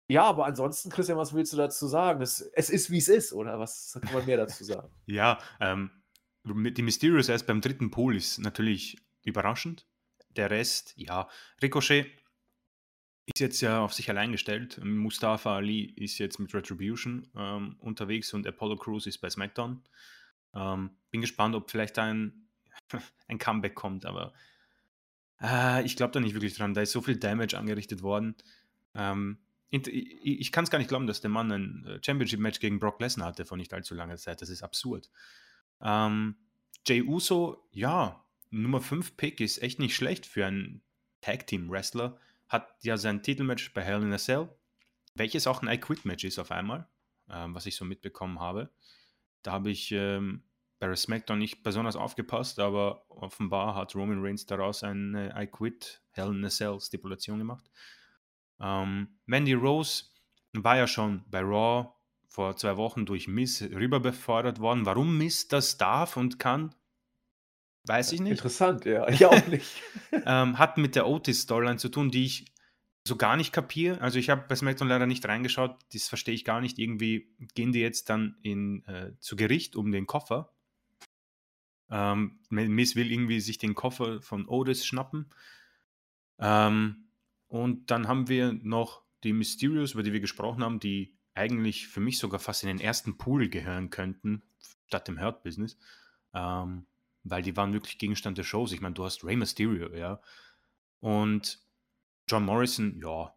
[0.08, 2.22] ja, aber ansonsten, Christian, was willst du dazu sagen?
[2.22, 4.90] Es, es ist, wie es ist, oder was kann man mehr dazu sagen?
[5.06, 5.90] ja, ähm,
[6.44, 9.88] die Mysterious erst beim dritten Pool ist natürlich überraschend.
[10.30, 11.28] Der Rest, ja,
[11.62, 12.08] Ricochet
[13.26, 14.80] ist jetzt ja auf sich allein gestellt.
[14.84, 19.82] Mustafa Ali ist jetzt mit Retribution ähm, unterwegs und Apollo Crews ist bei SmackDown.
[20.54, 22.48] Ähm, bin gespannt, ob vielleicht ein,
[23.28, 24.34] ein Comeback kommt, aber
[25.42, 26.74] äh, ich glaube da nicht wirklich dran.
[26.74, 28.36] Da ist so viel Damage angerichtet worden.
[28.94, 32.80] Ähm, ich, ich kann es gar nicht glauben, dass der Mann ein äh, Championship-Match gegen
[32.80, 34.42] Brock Lesnar hatte vor nicht allzu langer Zeit.
[34.42, 35.10] Das ist absurd.
[35.82, 36.36] Ähm,
[36.88, 40.82] Jay Uso, ja, Nummer 5 Pick ist echt nicht schlecht für einen
[41.22, 44.50] Tag-Team-Wrestler hat ja sein Titelmatch bei Hell in a Cell,
[45.16, 46.88] welches auch ein I Quit Match ist auf einmal,
[47.30, 48.70] ähm, was ich so mitbekommen habe.
[49.42, 50.44] Da habe ich ähm,
[50.80, 56.30] bei SmackDown nicht besonders aufgepasst, aber offenbar hat Roman Reigns daraus eine I Quit Hell
[56.30, 57.70] in a Cell Stipulation gemacht.
[58.60, 60.06] Ähm, Mandy Rose
[60.54, 61.90] war ja schon bei Raw
[62.28, 64.86] vor zwei Wochen durch Miss rüber befördert worden.
[64.86, 66.76] Warum Miss das darf und kann,
[67.88, 68.32] Weiß ich nicht.
[68.32, 69.08] Interessant, ja.
[69.10, 69.82] Ich auch nicht.
[70.12, 72.46] ähm, hat mit der Otis-Storyline zu tun, die ich
[73.08, 74.02] so gar nicht kapiere.
[74.02, 76.80] Also ich habe bei SmackDown leider nicht reingeschaut, das verstehe ich gar nicht.
[76.80, 80.52] Irgendwie gehen die jetzt dann in, äh, zu Gericht um den Koffer.
[81.90, 85.30] Ähm, Miss will irgendwie sich den Koffer von Otis schnappen.
[86.40, 87.10] Ähm,
[87.48, 92.00] und dann haben wir noch die Mysterios, über die wir gesprochen haben, die eigentlich für
[92.00, 94.42] mich sogar fast in den ersten Pool gehören könnten,
[94.88, 95.78] statt dem Hurt Business.
[96.34, 96.88] Ähm,
[97.26, 98.72] weil die waren wirklich Gegenstand der Shows.
[98.72, 100.22] Ich meine, du hast Rey Mysterio, ja.
[101.00, 101.60] Und
[102.30, 103.36] John Morrison, ja,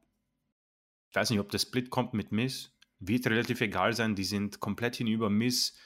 [1.10, 4.60] ich weiß nicht, ob der Split kommt mit Miss, wird relativ egal sein, die sind
[4.60, 5.30] komplett hinüber.
[5.30, 5.76] Miss,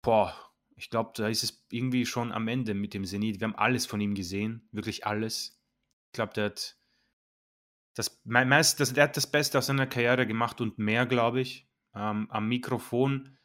[0.00, 0.34] boah,
[0.76, 3.40] ich glaube, da ist es irgendwie schon am Ende mit dem Zenit.
[3.40, 5.60] Wir haben alles von ihm gesehen, wirklich alles.
[6.08, 6.78] Ich glaube, der hat
[7.94, 11.68] das, meist, das, der hat das Beste aus seiner Karriere gemacht und mehr, glaube ich.
[11.94, 13.36] Ähm, am Mikrofon,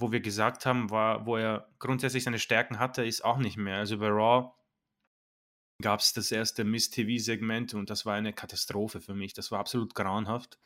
[0.00, 3.78] wo wir gesagt haben, war, wo er grundsätzlich seine Stärken hatte, ist auch nicht mehr.
[3.78, 4.52] Also bei Raw
[5.80, 9.32] gab es das erste Miss TV-Segment und das war eine Katastrophe für mich.
[9.34, 10.58] Das war absolut grauenhaft.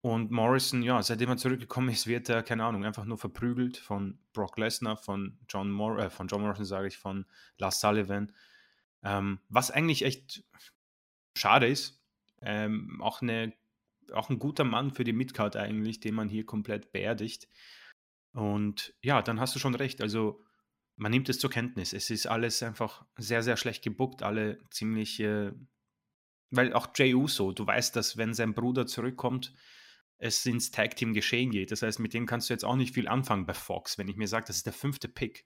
[0.00, 4.20] Und Morrison, ja, seitdem er zurückgekommen ist, wird er, keine Ahnung, einfach nur verprügelt von
[4.32, 8.32] Brock Lesnar, von John, Mor äh, von John Morrison, sage ich, von Lars Sullivan.
[9.02, 10.44] Ähm, was eigentlich echt
[11.36, 12.00] schade ist.
[12.40, 13.52] Ähm, auch, eine,
[14.12, 17.48] auch ein guter Mann für die Midcard eigentlich, den man hier komplett beerdigt.
[18.38, 20.00] Und ja, dann hast du schon recht.
[20.00, 20.44] Also
[20.94, 21.92] man nimmt es zur Kenntnis.
[21.92, 24.22] Es ist alles einfach sehr, sehr schlecht gebuckt.
[24.22, 25.50] Alle ziemlich, äh,
[26.50, 29.52] weil auch Jay Uso, du weißt, dass wenn sein Bruder zurückkommt,
[30.18, 31.72] es ins Tag Team geschehen geht.
[31.72, 34.16] Das heißt, mit dem kannst du jetzt auch nicht viel anfangen bei Fox, wenn ich
[34.16, 35.44] mir sage, das ist der fünfte Pick.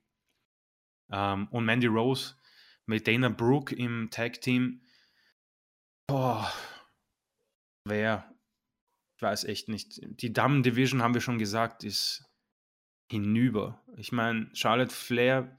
[1.11, 2.37] Ähm, und Mandy Rose
[2.85, 4.83] mit Dana Brooke im Tag Team.
[6.07, 6.53] Boah,
[7.87, 8.31] wer?
[9.17, 9.99] Ich weiß echt nicht.
[10.03, 12.29] Die Damen Division haben wir schon gesagt, ist
[13.13, 13.81] hinüber.
[13.97, 15.57] Ich meine, Charlotte Flair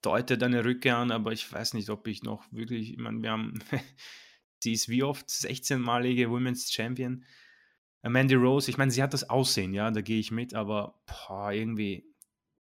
[0.00, 3.30] deutet eine Rückkehr an, aber ich weiß nicht, ob ich noch wirklich, ich meine, wir
[3.30, 3.62] haben,
[4.58, 7.24] sie ist wie oft 16-malige Women's Champion.
[8.02, 11.52] Mandy Rose, ich meine, sie hat das Aussehen, ja, da gehe ich mit, aber boah,
[11.52, 12.04] irgendwie,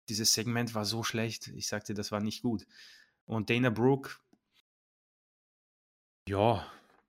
[0.09, 1.49] dieses Segment war so schlecht.
[1.49, 2.67] Ich sagte, das war nicht gut.
[3.25, 4.17] Und Dana Brooke,
[6.29, 6.67] ja,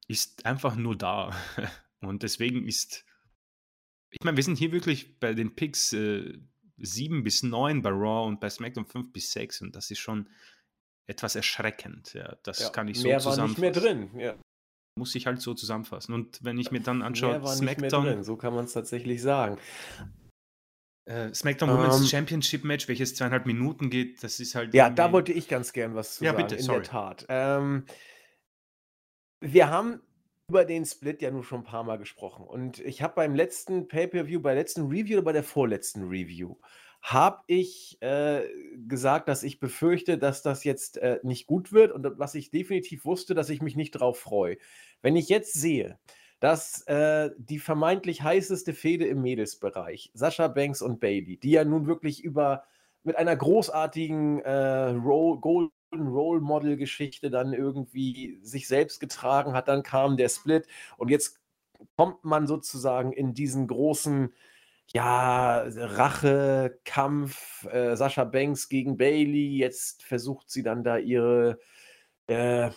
[0.08, 1.32] ist einfach nur da.
[2.02, 3.06] Und deswegen ist,
[4.12, 6.38] ich meine, wir sind hier wirklich bei den Picks äh,
[6.82, 10.30] 7 bis 9 bei Raw und bei SmackDown 5 bis 6 und das ist schon
[11.08, 12.14] etwas erschreckend.
[12.14, 13.62] Ja, das ja, kann ich so mehr zusammenfassen.
[13.62, 14.36] Mehr war nicht mehr drin, ja.
[14.96, 16.14] Muss ich halt so zusammenfassen.
[16.14, 18.24] Und wenn ich mir dann anschaue, SmackDown.
[18.24, 19.58] so kann man es tatsächlich sagen.
[21.06, 22.08] Äh, SmackDown Women's um, ähm.
[22.08, 24.74] Championship Match, welches zweieinhalb Minuten geht, das ist halt.
[24.76, 26.44] Ja, da wollte ich ganz gern was zu ja, sagen.
[26.44, 26.82] Bitte, in sorry.
[26.82, 27.26] der Tat.
[27.30, 27.86] Ähm,
[29.42, 30.02] wir haben
[30.50, 32.46] über den Split ja nun schon ein paar Mal gesprochen.
[32.46, 36.56] Und ich habe beim letzten Pay-Per-View, bei der letzten Review oder bei der vorletzten Review,
[37.02, 38.42] habe ich äh,
[38.88, 43.06] gesagt, dass ich befürchte, dass das jetzt äh, nicht gut wird und was ich definitiv
[43.06, 44.58] wusste, dass ich mich nicht drauf freue.
[45.02, 45.98] Wenn ich jetzt sehe,
[46.40, 51.88] dass äh, die vermeintlich heißeste Fehde im Mädelsbereich, Sascha Banks und Bailey, die ja nun
[51.88, 52.64] wirklich über
[53.04, 59.68] mit einer großartigen äh, Roll, Golden Role Model Geschichte dann irgendwie sich selbst getragen hat,
[59.68, 61.40] dann kam der Split und jetzt
[61.98, 64.34] kommt man sozusagen in diesen großen
[64.94, 69.58] ja, Rache, Kampf, äh, Sascha Banks gegen Bailey.
[69.58, 71.60] Jetzt versucht sie dann da ihre,
[72.28, 72.72] äh,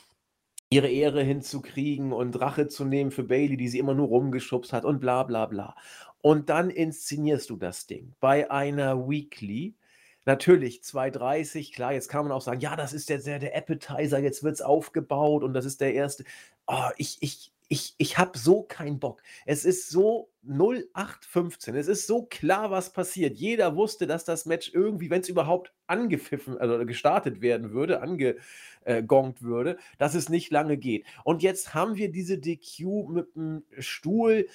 [0.70, 4.84] ihre Ehre hinzukriegen und Rache zu nehmen für Bailey, die sie immer nur rumgeschubst hat
[4.84, 5.74] und bla bla bla.
[6.20, 9.74] Und dann inszenierst du das Ding bei einer Weekly.
[10.24, 14.18] Natürlich, 2,30, klar, jetzt kann man auch sagen, ja, das ist der, der, der Appetizer,
[14.18, 16.24] jetzt wird es aufgebaut und das ist der erste.
[16.66, 19.22] Oh, ich, ich, ich, ich habe so keinen Bock.
[19.46, 21.74] Es ist so 0815.
[21.74, 23.38] Es ist so klar, was passiert.
[23.38, 29.40] Jeder wusste, dass das Match irgendwie, wenn es überhaupt angepfiffen, also gestartet werden würde, angegongt
[29.40, 31.06] würde, dass es nicht lange geht.
[31.24, 34.46] Und jetzt haben wir diese DQ mit dem Stuhl.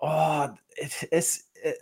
[0.00, 1.74] Oh, es, äh,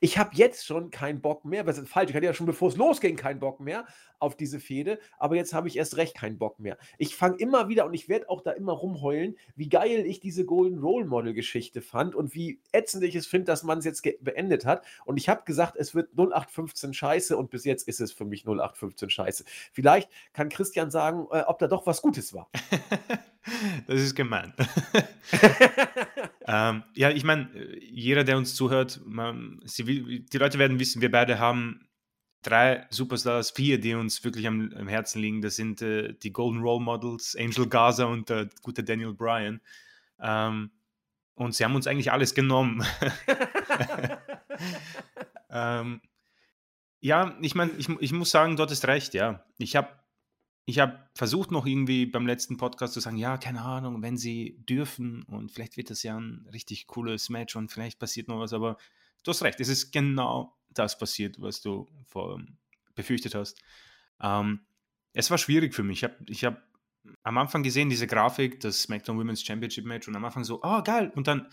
[0.00, 2.68] ich habe jetzt schon keinen Bock mehr, was ist falsch, ich hatte ja schon bevor
[2.68, 3.86] es losging keinen Bock mehr
[4.18, 6.78] auf diese Fehde, aber jetzt habe ich erst recht keinen Bock mehr.
[6.96, 10.44] Ich fange immer wieder und ich werde auch da immer rumheulen, wie geil ich diese
[10.44, 14.02] Golden Role Model Geschichte fand und wie ätzend ich es finde, dass man es jetzt
[14.20, 14.84] beendet hat.
[15.04, 18.44] Und ich habe gesagt, es wird 0815 Scheiße und bis jetzt ist es für mich
[18.44, 19.44] 0815 Scheiße.
[19.72, 22.48] Vielleicht kann Christian sagen, äh, ob da doch was Gutes war.
[23.86, 24.54] das ist gemein.
[26.46, 27.48] ähm, ja, ich meine,
[27.80, 31.88] jeder, der uns zuhört, man, sie, die Leute werden wissen, wir beide haben
[32.42, 35.42] drei Superstars, vier, die uns wirklich am, am Herzen liegen.
[35.42, 39.60] Das sind äh, die Golden Role Models, Angel Gaza und der gute Daniel Bryan.
[40.20, 40.70] Ähm,
[41.34, 42.84] und sie haben uns eigentlich alles genommen.
[45.50, 46.00] ähm,
[47.00, 49.44] ja, ich meine, ich, ich muss sagen, dort ist recht, ja.
[49.58, 49.88] Ich habe
[50.68, 54.58] ich habe versucht noch irgendwie beim letzten Podcast zu sagen, ja, keine Ahnung, wenn sie
[54.68, 58.52] dürfen und vielleicht wird das ja ein richtig cooles Match und vielleicht passiert noch was,
[58.52, 58.76] aber
[59.22, 62.42] du hast recht, es ist genau das passiert, was du vor,
[62.96, 63.62] befürchtet hast.
[64.20, 64.66] Ähm,
[65.12, 65.98] es war schwierig für mich.
[65.98, 66.62] Ich habe ich hab
[67.22, 70.82] am Anfang gesehen, diese Grafik, das SmackDown Women's Championship Match und am Anfang so, oh
[70.82, 71.48] geil, und dann,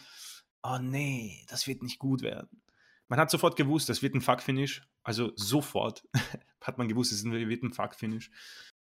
[0.63, 2.63] oh nee, das wird nicht gut werden.
[3.09, 4.81] Man hat sofort gewusst, das wird ein Fuck-Finish.
[5.03, 6.07] Also sofort
[6.61, 8.31] hat man gewusst, es wird ein Fuck-Finish.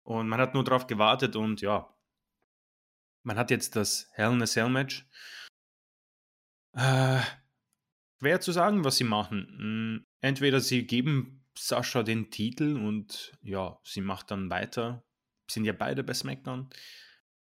[0.03, 1.92] Und man hat nur darauf gewartet und ja,
[3.22, 5.07] man hat jetzt das Hell in a Cell Match.
[6.74, 7.20] Äh,
[8.18, 9.46] schwer zu sagen, was sie machen.
[9.59, 15.05] Hm, entweder sie geben Sascha den Titel und ja, sie macht dann weiter.
[15.50, 16.70] Sind ja beide bei SmackDown.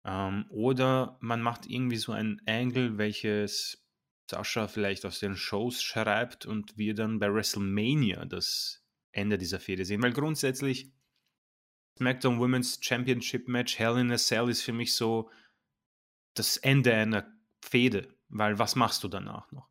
[0.05, 3.83] Ähm, oder man macht irgendwie so ein Angle, welches
[4.29, 9.85] Sascha vielleicht aus den Shows schreibt und wir dann bei WrestleMania das Ende dieser Fehde
[9.85, 10.03] sehen.
[10.03, 10.91] Weil grundsätzlich
[11.97, 15.29] SmackDown Women's Championship Match Hell in a Cell ist für mich so
[16.33, 17.25] das Ende einer
[17.61, 19.67] Fehde, weil was machst du danach noch?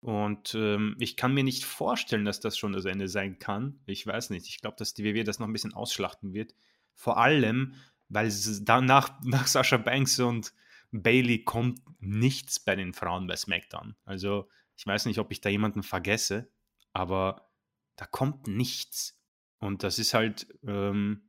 [0.00, 3.80] Und ähm, ich kann mir nicht vorstellen, dass das schon das Ende sein kann.
[3.86, 4.46] Ich weiß nicht.
[4.46, 6.54] Ich glaube, dass die WWE das noch ein bisschen ausschlachten wird.
[6.94, 7.74] Vor allem,
[8.08, 8.32] weil
[8.62, 10.52] danach nach Sasha Banks und
[10.92, 13.96] Bailey kommt nichts bei den Frauen bei SmackDown.
[14.04, 16.48] Also ich weiß nicht, ob ich da jemanden vergesse,
[16.92, 17.50] aber
[17.96, 19.18] da kommt nichts.
[19.58, 21.27] Und das ist halt ähm,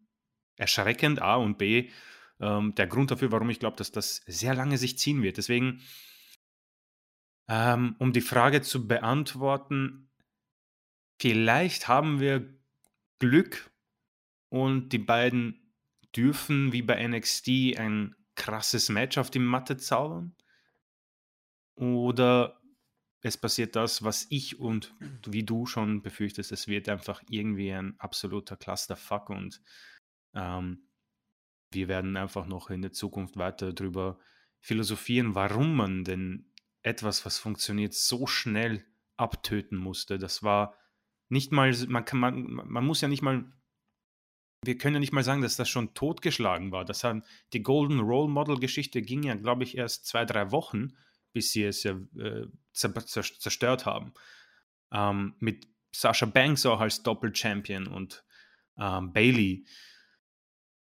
[0.59, 1.89] erschreckend, A und B,
[2.39, 5.37] ähm, der Grund dafür, warum ich glaube, dass das sehr lange sich ziehen wird.
[5.37, 5.81] Deswegen,
[7.47, 10.09] ähm, um die Frage zu beantworten,
[11.19, 12.53] vielleicht haben wir
[13.19, 13.71] Glück
[14.49, 15.73] und die beiden
[16.15, 20.35] dürfen wie bei NXT ein krasses Match auf die Matte zaubern.
[21.75, 22.59] Oder
[23.21, 24.93] es passiert das, was ich und
[25.25, 29.61] wie du schon befürchtest, es wird einfach irgendwie ein absoluter Clusterfuck und
[30.33, 30.89] ähm,
[31.71, 34.19] wir werden einfach noch in der Zukunft weiter darüber
[34.59, 36.51] philosophieren, warum man denn
[36.81, 38.85] etwas, was funktioniert, so schnell
[39.17, 40.17] abtöten musste.
[40.17, 40.75] Das war
[41.29, 43.45] nicht mal, man, kann, man, man muss ja nicht mal,
[44.63, 46.85] wir können ja nicht mal sagen, dass das schon totgeschlagen war.
[46.85, 47.23] Das haben,
[47.53, 50.95] die Golden Role Model Geschichte ging ja, glaube ich, erst zwei, drei Wochen,
[51.33, 54.13] bis sie es ja äh, zerstört haben.
[54.91, 58.23] Ähm, mit Sasha Banks auch als Doppel-Champion und
[58.77, 59.65] ähm, Bailey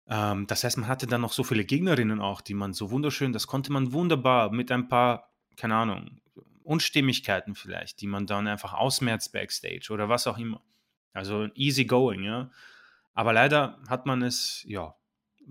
[0.09, 3.33] ähm, das heißt, man hatte dann noch so viele Gegnerinnen auch, die man so wunderschön,
[3.33, 6.21] das konnte man wunderbar mit ein paar, keine Ahnung,
[6.63, 10.63] Unstimmigkeiten vielleicht, die man dann einfach ausmerzt backstage oder was auch immer.
[11.13, 12.51] Also easy going, ja.
[13.13, 14.95] Aber leider hat man es, ja,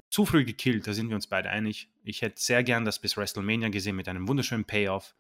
[0.10, 1.90] zu früh gekillt, da sind wir uns beide einig.
[2.04, 5.16] Ich hätte sehr gern das bis WrestleMania gesehen mit einem wunderschönen Payoff.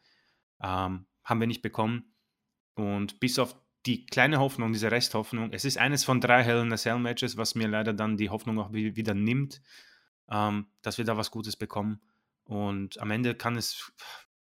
[0.61, 2.13] Ähm, haben wir nicht bekommen.
[2.75, 3.55] Und bis auf
[3.85, 5.51] die kleine Hoffnung, diese Resthoffnung.
[5.51, 8.29] Es ist eines von drei Hell in a Cell Matches, was mir leider dann die
[8.29, 9.61] Hoffnung auch wieder nimmt,
[10.29, 12.01] ähm, dass wir da was Gutes bekommen.
[12.45, 13.91] Und am Ende kann es,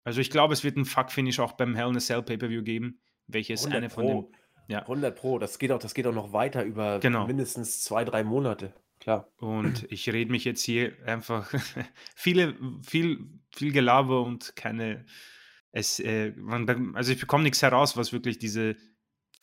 [0.04, 3.00] also ich glaube, es wird ein Fuck-Finish auch beim Hell in a Cell Pay-Per-View geben,
[3.26, 4.26] welches eine von den.
[4.66, 4.80] Ja.
[4.80, 7.26] 100 Pro, das geht auch, das geht auch noch weiter über genau.
[7.26, 8.72] mindestens zwei, drei Monate.
[8.98, 9.28] Klar.
[9.36, 11.52] Und ich rede mich jetzt hier einfach
[12.14, 15.04] viele, viel, viel Gelaber und keine.
[15.72, 18.76] Es, äh, man, also ich bekomme nichts heraus, was wirklich diese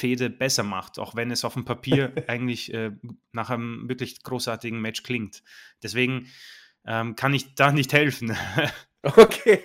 [0.02, 2.92] Fehde besser macht, auch wenn es auf dem Papier eigentlich äh,
[3.32, 5.44] nach einem wirklich großartigen Match klingt.
[5.84, 6.28] Deswegen
[6.86, 8.36] ähm, kann ich da nicht helfen.
[9.04, 9.64] Okay,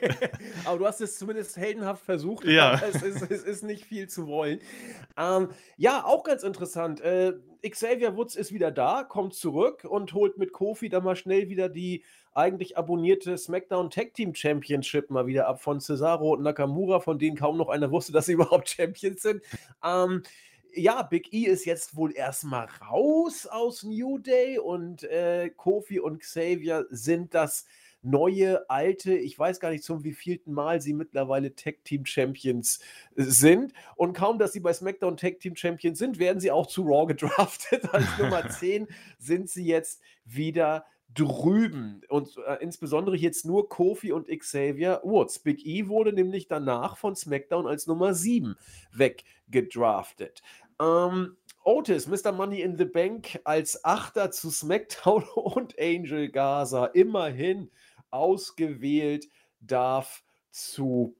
[0.64, 2.46] aber du hast es zumindest heldenhaft versucht.
[2.46, 2.80] Ja.
[2.82, 4.60] Es ist, es ist nicht viel zu wollen.
[5.18, 7.02] Ähm, ja, auch ganz interessant.
[7.02, 7.34] Äh,
[7.68, 11.68] Xavier Woods ist wieder da, kommt zurück und holt mit Kofi dann mal schnell wieder
[11.68, 12.02] die
[12.36, 17.36] eigentlich abonnierte SmackDown Tag Team Championship mal wieder ab von Cesaro und Nakamura, von denen
[17.36, 19.42] kaum noch einer wusste, dass sie überhaupt Champions sind.
[19.82, 20.22] Ähm,
[20.74, 26.20] ja, Big E ist jetzt wohl erstmal raus aus New Day und äh, Kofi und
[26.20, 27.64] Xavier sind das
[28.02, 32.80] neue, alte, ich weiß gar nicht zum wievielten Mal sie mittlerweile Tag Team Champions
[33.16, 33.72] sind.
[33.96, 37.06] Und kaum, dass sie bei SmackDown Tag Team Champions sind, werden sie auch zu Raw
[37.06, 37.88] gedraftet.
[37.92, 38.86] Als Nummer 10
[39.18, 40.84] sind sie jetzt wieder
[41.14, 42.02] drüben.
[42.08, 45.38] Und äh, insbesondere jetzt nur Kofi und Xavier Woods.
[45.38, 48.56] Big E wurde nämlich danach von SmackDown als Nummer 7
[48.92, 50.42] weggedraftet.
[50.80, 52.32] Ähm, Otis, Mr.
[52.32, 57.70] Money in the Bank als Achter zu SmackDown und Angel Gaza immerhin
[58.10, 59.28] ausgewählt
[59.60, 61.16] darf zu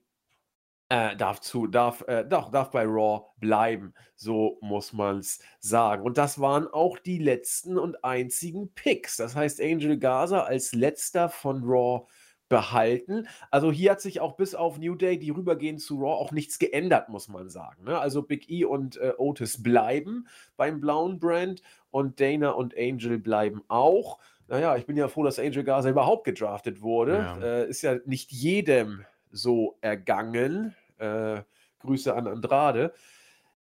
[0.89, 3.93] äh, darf zu, darf, äh, doch, darf bei Raw bleiben.
[4.15, 6.03] So muss man es sagen.
[6.03, 9.17] Und das waren auch die letzten und einzigen Picks.
[9.17, 12.07] Das heißt, Angel Gaza als letzter von Raw
[12.49, 13.27] behalten.
[13.51, 16.59] Also hier hat sich auch bis auf New Day, die rübergehen zu Raw, auch nichts
[16.59, 17.83] geändert, muss man sagen.
[17.83, 17.99] Ne?
[17.99, 21.61] Also Big E und äh, Otis bleiben beim blauen Brand
[21.91, 24.19] und Dana und Angel bleiben auch.
[24.47, 27.17] Naja, ich bin ja froh, dass Angel Gaza überhaupt gedraftet wurde.
[27.17, 27.37] Ja.
[27.39, 30.75] Äh, ist ja nicht jedem so ergangen.
[30.97, 31.41] Äh,
[31.79, 32.93] Grüße an Andrade.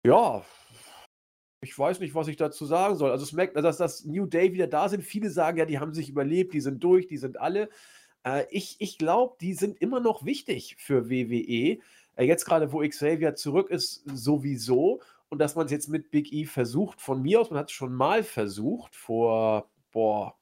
[0.03, 0.43] Ja,
[1.61, 3.11] ich weiß nicht, was ich dazu sagen soll.
[3.11, 5.03] Also, es merkt, dass das New Day wieder da sind.
[5.03, 7.69] Viele sagen ja, die haben sich überlebt, die sind durch, die sind alle.
[8.23, 11.79] Äh, ich ich glaube, die sind immer noch wichtig für WWE.
[12.15, 15.01] Äh, jetzt gerade, wo Xavier zurück ist, sowieso.
[15.29, 17.75] Und dass man es jetzt mit Big E versucht, von mir aus, man hat es
[17.75, 20.37] schon mal versucht, vor, boah,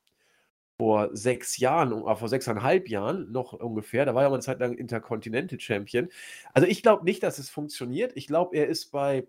[0.78, 4.06] vor sechs Jahren, äh, vor sechseinhalb Jahren noch ungefähr.
[4.06, 6.10] Da war er mal eine Zeit lang Intercontinental Champion.
[6.54, 8.14] Also ich glaube nicht, dass es funktioniert.
[8.16, 9.28] Ich glaube, er ist bei,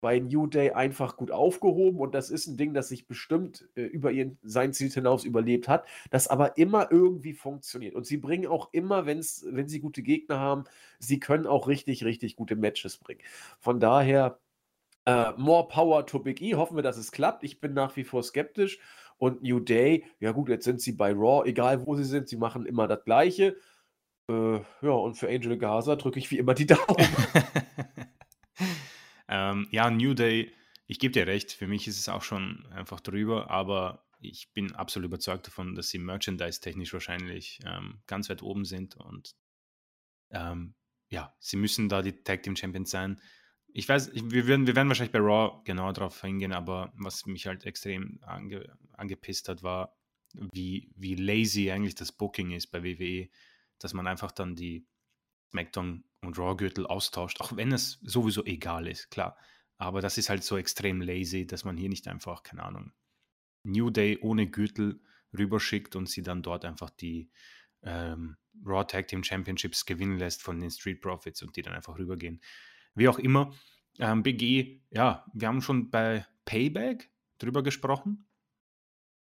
[0.00, 3.82] bei New Day einfach gut aufgehoben und das ist ein Ding, das sich bestimmt äh,
[3.82, 7.94] über ihren, sein Ziel hinaus überlebt hat, das aber immer irgendwie funktioniert.
[7.94, 10.64] Und sie bringen auch immer, wenn's, wenn sie gute Gegner haben,
[10.98, 13.22] sie können auch richtig, richtig gute Matches bringen.
[13.60, 14.38] Von daher,
[15.06, 16.54] äh, more power to Big E.
[16.54, 17.44] Hoffen wir, dass es klappt.
[17.44, 18.78] Ich bin nach wie vor skeptisch.
[19.16, 22.36] Und New Day, ja gut, jetzt sind sie bei Raw, egal wo sie sind, sie
[22.36, 23.56] machen immer das Gleiche.
[24.28, 26.96] Äh, ja, und für Angel Gaza drücke ich wie immer die Daumen.
[29.28, 30.52] ähm, ja, New Day,
[30.86, 34.72] ich gebe dir recht, für mich ist es auch schon einfach drüber, aber ich bin
[34.72, 39.34] absolut überzeugt davon, dass sie merchandise-technisch wahrscheinlich ähm, ganz weit oben sind und
[40.30, 40.74] ähm,
[41.10, 43.20] ja, sie müssen da die Tag Team Champions sein
[43.76, 47.48] ich weiß, wir, werden, wir werden wahrscheinlich bei Raw genau darauf eingehen, aber was mich
[47.48, 49.96] halt extrem ange, angepisst hat, war,
[50.32, 53.28] wie, wie lazy eigentlich das Booking ist bei WWE,
[53.80, 54.86] dass man einfach dann die
[55.50, 59.36] SmackDown und Raw-Gürtel austauscht, auch wenn es sowieso egal ist, klar.
[59.76, 62.92] Aber das ist halt so extrem lazy, dass man hier nicht einfach, keine Ahnung,
[63.64, 65.00] New Day ohne Gürtel
[65.36, 67.28] rüberschickt und sie dann dort einfach die
[67.82, 71.98] ähm, Raw Tag Team Championships gewinnen lässt von den Street Profits und die dann einfach
[71.98, 72.40] rübergehen.
[72.94, 73.52] Wie auch immer,
[73.98, 78.26] ähm, BG, ja, wir haben schon bei Payback drüber gesprochen.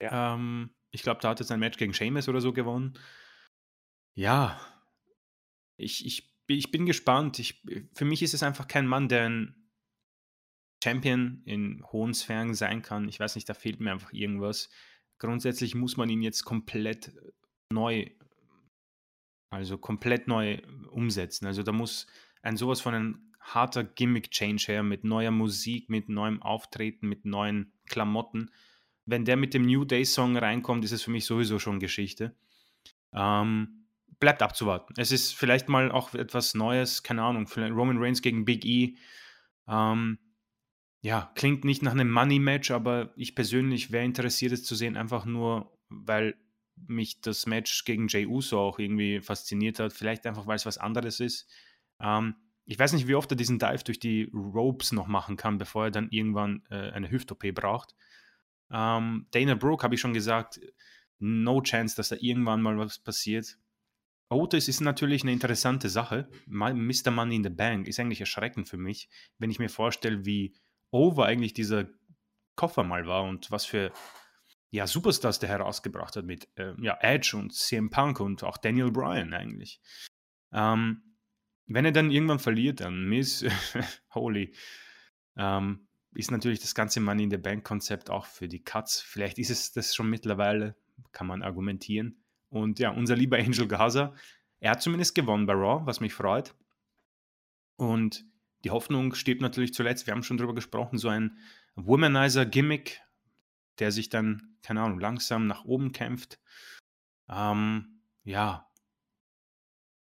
[0.00, 0.34] Ja.
[0.34, 2.98] Ähm, ich glaube, da hat jetzt ein Match gegen Seamus oder so gewonnen.
[4.14, 4.60] Ja,
[5.76, 7.38] ich, ich, ich bin gespannt.
[7.38, 7.62] Ich,
[7.94, 9.70] für mich ist es einfach kein Mann, der ein
[10.82, 13.08] Champion in hohen Sphären sein kann.
[13.08, 14.70] Ich weiß nicht, da fehlt mir einfach irgendwas.
[15.18, 17.12] Grundsätzlich muss man ihn jetzt komplett
[17.72, 18.10] neu,
[19.50, 21.46] also komplett neu umsetzen.
[21.46, 22.06] Also da muss
[22.42, 27.72] ein sowas von einem harter Gimmick-Change her, mit neuer Musik, mit neuem Auftreten, mit neuen
[27.86, 28.50] Klamotten.
[29.06, 32.36] Wenn der mit dem New Day-Song reinkommt, ist es für mich sowieso schon Geschichte.
[33.12, 33.86] Ähm,
[34.20, 34.94] bleibt abzuwarten.
[34.96, 38.96] Es ist vielleicht mal auch etwas Neues, keine Ahnung, Roman Reigns gegen Big E.
[39.66, 40.18] Ähm,
[41.00, 45.24] ja, klingt nicht nach einem Money-Match, aber ich persönlich wäre interessiert, es zu sehen, einfach
[45.24, 46.36] nur, weil
[46.86, 49.92] mich das Match gegen Jay Uso auch irgendwie fasziniert hat.
[49.92, 51.48] Vielleicht einfach, weil es was anderes ist.
[52.00, 52.34] Ähm,
[52.68, 55.86] ich weiß nicht, wie oft er diesen Dive durch die Ropes noch machen kann, bevor
[55.86, 57.94] er dann irgendwann äh, eine Hüft-OP braucht.
[58.70, 60.60] Ähm, Dana Brooke habe ich schon gesagt,
[61.18, 63.58] no chance, dass da irgendwann mal was passiert.
[64.28, 66.28] Otis ist natürlich eine interessante Sache.
[66.46, 67.10] Mr.
[67.10, 69.08] Money in the Bank ist eigentlich erschreckend für mich,
[69.38, 70.54] wenn ich mir vorstelle, wie
[70.90, 71.86] over eigentlich dieser
[72.54, 73.92] Koffer mal war und was für
[74.70, 78.90] ja, Superstars der herausgebracht hat mit äh, ja, Edge und CM Punk und auch Daniel
[78.90, 79.80] Bryan eigentlich.
[80.52, 81.07] Ähm,
[81.68, 83.44] wenn er dann irgendwann verliert, dann Miss,
[84.14, 84.52] holy,
[85.36, 89.00] ähm, ist natürlich das ganze Money in the Bank Konzept auch für die Cuts.
[89.00, 90.74] Vielleicht ist es das schon mittlerweile,
[91.12, 92.16] kann man argumentieren.
[92.48, 94.14] Und ja, unser lieber Angel Gaza,
[94.60, 96.54] er hat zumindest gewonnen bei Raw, was mich freut.
[97.76, 98.24] Und
[98.64, 101.38] die Hoffnung stirbt natürlich zuletzt, wir haben schon drüber gesprochen, so ein
[101.76, 103.00] Womanizer-Gimmick,
[103.78, 106.40] der sich dann, keine Ahnung, langsam nach oben kämpft.
[107.28, 108.68] Ähm, ja,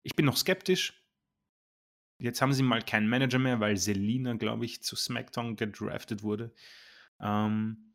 [0.03, 1.03] ich bin noch skeptisch,
[2.18, 6.52] Jetzt haben sie mal keinen Manager mehr, weil Selina, glaube ich, zu SmackDown gedraftet wurde.
[7.20, 7.88] Ähm,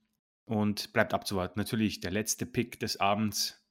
[0.46, 1.60] und bleibt abzuwarten.
[1.60, 3.64] Natürlich, der letzte Pick des Abends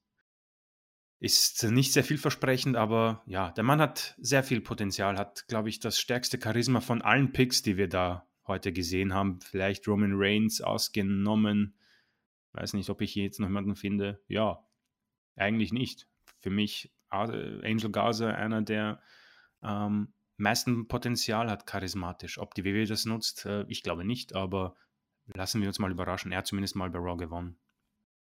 [1.18, 5.78] ist nicht sehr vielversprechend, aber ja, der Mann hat sehr viel Potenzial, hat, glaube ich,
[5.78, 9.40] das stärkste Charisma von allen Picks, die wir da heute gesehen haben.
[9.40, 11.74] Vielleicht Roman Reigns ausgenommen.
[12.52, 14.20] Weiß nicht, ob ich jetzt noch jemanden finde.
[14.26, 14.66] Ja,
[15.36, 16.08] eigentlich nicht.
[16.40, 19.00] Für mich Angel Gaza einer der
[19.62, 20.12] ähm,
[20.42, 22.38] meisten Potenzial hat charismatisch.
[22.38, 24.76] Ob die WWE das nutzt, äh, ich glaube nicht, aber
[25.34, 26.32] lassen wir uns mal überraschen.
[26.32, 27.58] Er hat zumindest mal bei Raw gewonnen.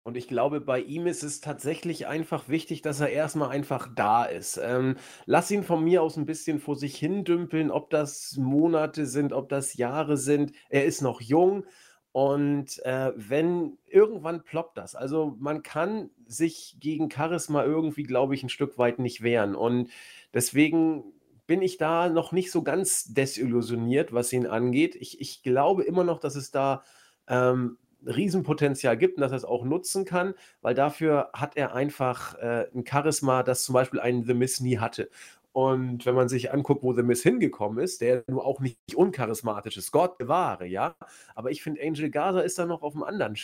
[0.07, 4.25] Und ich glaube, bei ihm ist es tatsächlich einfach wichtig, dass er erstmal einfach da
[4.25, 4.61] ist.
[4.63, 9.07] Ähm, lass ihn von mir aus ein bisschen vor sich hin dümpeln, ob das Monate
[9.07, 10.53] sind, ob das Jahre sind.
[10.69, 11.65] Er ist noch jung.
[12.13, 18.43] Und äh, wenn irgendwann ploppt das, also man kann sich gegen Charisma irgendwie, glaube ich,
[18.43, 19.55] ein Stück weit nicht wehren.
[19.57, 19.91] Und
[20.35, 21.14] deswegen
[21.47, 24.95] bin ich da noch nicht so ganz desillusioniert, was ihn angeht.
[24.97, 26.83] Ich, ich glaube immer noch, dass es da
[27.29, 32.35] ähm, Riesenpotenzial gibt und dass er es auch nutzen kann, weil dafür hat er einfach
[32.39, 35.11] äh, ein Charisma, das zum Beispiel ein The Miss nie hatte.
[35.53, 39.77] Und wenn man sich anguckt, wo The Miss hingekommen ist, der nur auch nicht uncharismatisch
[39.77, 40.97] ist, Gott bewahre, ja.
[41.35, 43.37] Aber ich finde, Angel Gaza ist da noch auf einem anderen,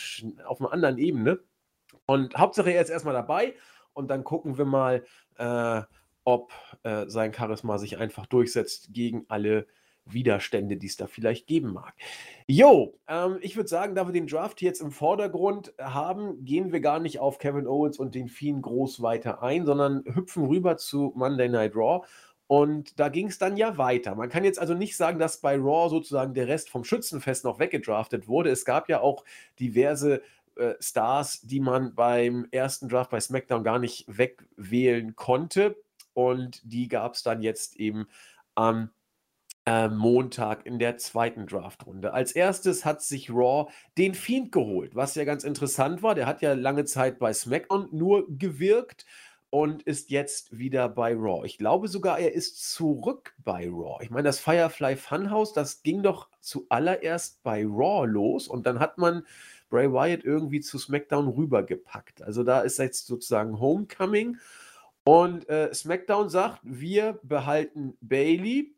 [0.45, 1.39] auf einer anderen Ebene.
[2.05, 3.53] Und Hauptsache, er ist erstmal dabei
[3.93, 5.05] und dann gucken wir mal,
[5.37, 5.81] äh,
[6.23, 6.51] ob
[6.83, 9.67] äh, sein Charisma sich einfach durchsetzt gegen alle
[10.05, 11.93] Widerstände, die es da vielleicht geben mag.
[12.47, 16.81] Jo, ähm, ich würde sagen, da wir den Draft jetzt im Vordergrund haben, gehen wir
[16.81, 21.13] gar nicht auf Kevin Owens und den Fiend groß weiter ein, sondern hüpfen rüber zu
[21.15, 22.05] Monday Night Raw.
[22.47, 24.15] Und da ging es dann ja weiter.
[24.15, 27.59] Man kann jetzt also nicht sagen, dass bei Raw sozusagen der Rest vom Schützenfest noch
[27.59, 28.49] weggedraftet wurde.
[28.49, 29.23] Es gab ja auch
[29.59, 30.21] diverse
[30.57, 35.77] äh, Stars, die man beim ersten Draft bei SmackDown gar nicht wegwählen konnte.
[36.29, 38.07] Und die gab es dann jetzt eben
[38.55, 38.91] am
[39.65, 42.13] äh, Montag in der zweiten Draftrunde.
[42.13, 46.15] Als erstes hat sich Raw den Fiend geholt, was ja ganz interessant war.
[46.15, 49.05] Der hat ja lange Zeit bei SmackDown nur gewirkt
[49.51, 51.45] und ist jetzt wieder bei Raw.
[51.45, 54.03] Ich glaube sogar, er ist zurück bei Raw.
[54.03, 58.97] Ich meine, das Firefly Funhouse, das ging doch zuallererst bei Raw los und dann hat
[58.97, 59.23] man
[59.69, 62.21] Bray Wyatt irgendwie zu SmackDown rübergepackt.
[62.21, 64.37] Also da ist jetzt sozusagen Homecoming
[65.03, 68.75] und äh, SmackDown sagt, wir behalten Bailey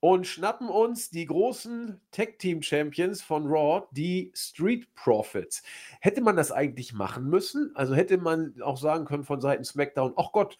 [0.00, 5.62] und schnappen uns die großen Tag Team Champions von Raw, die Street Profits.
[6.00, 7.72] Hätte man das eigentlich machen müssen?
[7.74, 10.58] Also hätte man auch sagen können von Seiten SmackDown, ach Gott,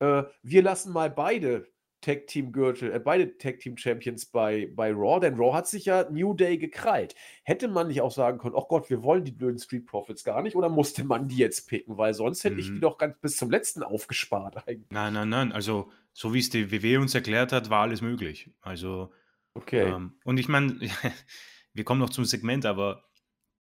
[0.00, 1.68] äh, wir lassen mal beide
[2.00, 5.84] Tag Team Gürtel, äh, beide Tag Team Champions bei, bei Raw, denn Raw hat sich
[5.84, 7.14] ja New Day gekrallt.
[7.42, 10.42] Hätte man nicht auch sagen können, ach Gott, wir wollen die blöden Street Profits gar
[10.42, 11.98] nicht, oder musste man die jetzt picken?
[11.98, 12.60] Weil sonst hätte mhm.
[12.60, 14.90] ich die doch ganz bis zum letzten aufgespart eigentlich.
[14.90, 15.52] Nein, nein, nein.
[15.52, 18.50] Also, so wie es die WW uns erklärt hat, war alles möglich.
[18.60, 19.12] Also,
[19.54, 19.90] okay.
[19.90, 20.80] Ähm, und ich meine,
[21.74, 23.04] wir kommen noch zum Segment, aber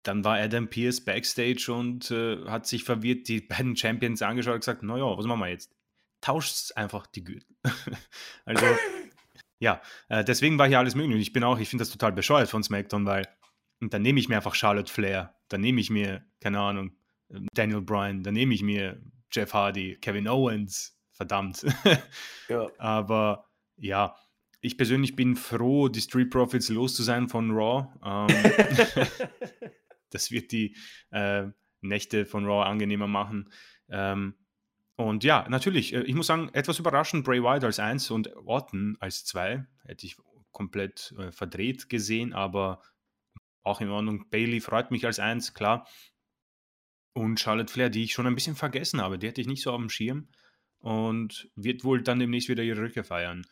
[0.05, 4.61] dann war Adam Pierce backstage und äh, hat sich verwirrt die beiden Champions angeschaut und
[4.61, 5.73] gesagt, naja, was machen wir jetzt?
[6.23, 7.55] Tauscht einfach die Gürtel.
[8.47, 8.64] also,
[9.59, 11.14] ja, äh, deswegen war hier alles möglich.
[11.14, 13.29] Und ich bin auch, ich finde das total bescheuert von SmackDown, weil
[13.83, 16.93] und dann nehme ich mir einfach Charlotte Flair, dann nehme ich mir, keine Ahnung,
[17.31, 19.03] ähm, Daniel Bryan, dann nehme ich mir
[19.33, 21.66] Jeff Hardy, Kevin Owens, verdammt.
[22.49, 22.68] ja.
[22.79, 24.14] Aber ja,
[24.61, 27.89] ich persönlich bin froh, die Street Profits los zu sein von Raw.
[28.05, 29.07] Ähm,
[30.11, 30.77] das wird die
[31.11, 31.49] äh,
[31.81, 33.53] Nächte von Raw angenehmer machen.
[33.89, 34.37] Ähm,
[35.05, 38.96] und ja, natürlich, äh, ich muss sagen, etwas überraschend, Bray Wyatt als 1 und Orton
[39.00, 39.66] als 2.
[39.84, 40.16] Hätte ich
[40.50, 42.82] komplett äh, verdreht gesehen, aber
[43.62, 44.28] auch in Ordnung.
[44.30, 45.88] Bailey freut mich als 1, klar.
[47.14, 49.72] Und Charlotte Flair, die ich schon ein bisschen vergessen habe, die hätte ich nicht so
[49.72, 50.28] auf dem Schirm
[50.78, 53.46] und wird wohl dann demnächst wieder ihre Rückkehr feiern.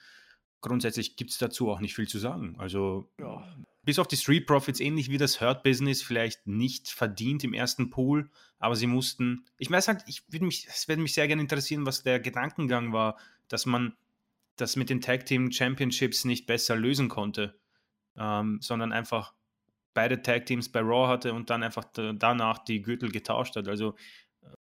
[0.61, 2.57] Grundsätzlich gibt es dazu auch nicht viel zu sagen.
[2.59, 3.45] Also ja
[3.83, 7.91] bis auf die Street Profits, ähnlich wie das Hurt Business, vielleicht nicht verdient im ersten
[7.91, 9.47] Pool, aber sie mussten.
[9.59, 12.93] Ich weiß halt, ich würde mich, es würde mich sehr gerne interessieren, was der Gedankengang
[12.93, 13.97] war, dass man
[14.57, 17.59] das mit den Tag Team Championships nicht besser lösen konnte,
[18.17, 19.33] ähm, sondern einfach
[19.95, 23.67] beide Tag Teams bei Raw hatte und dann einfach danach die Gürtel getauscht hat.
[23.67, 23.97] Also
[24.43, 24.55] äh,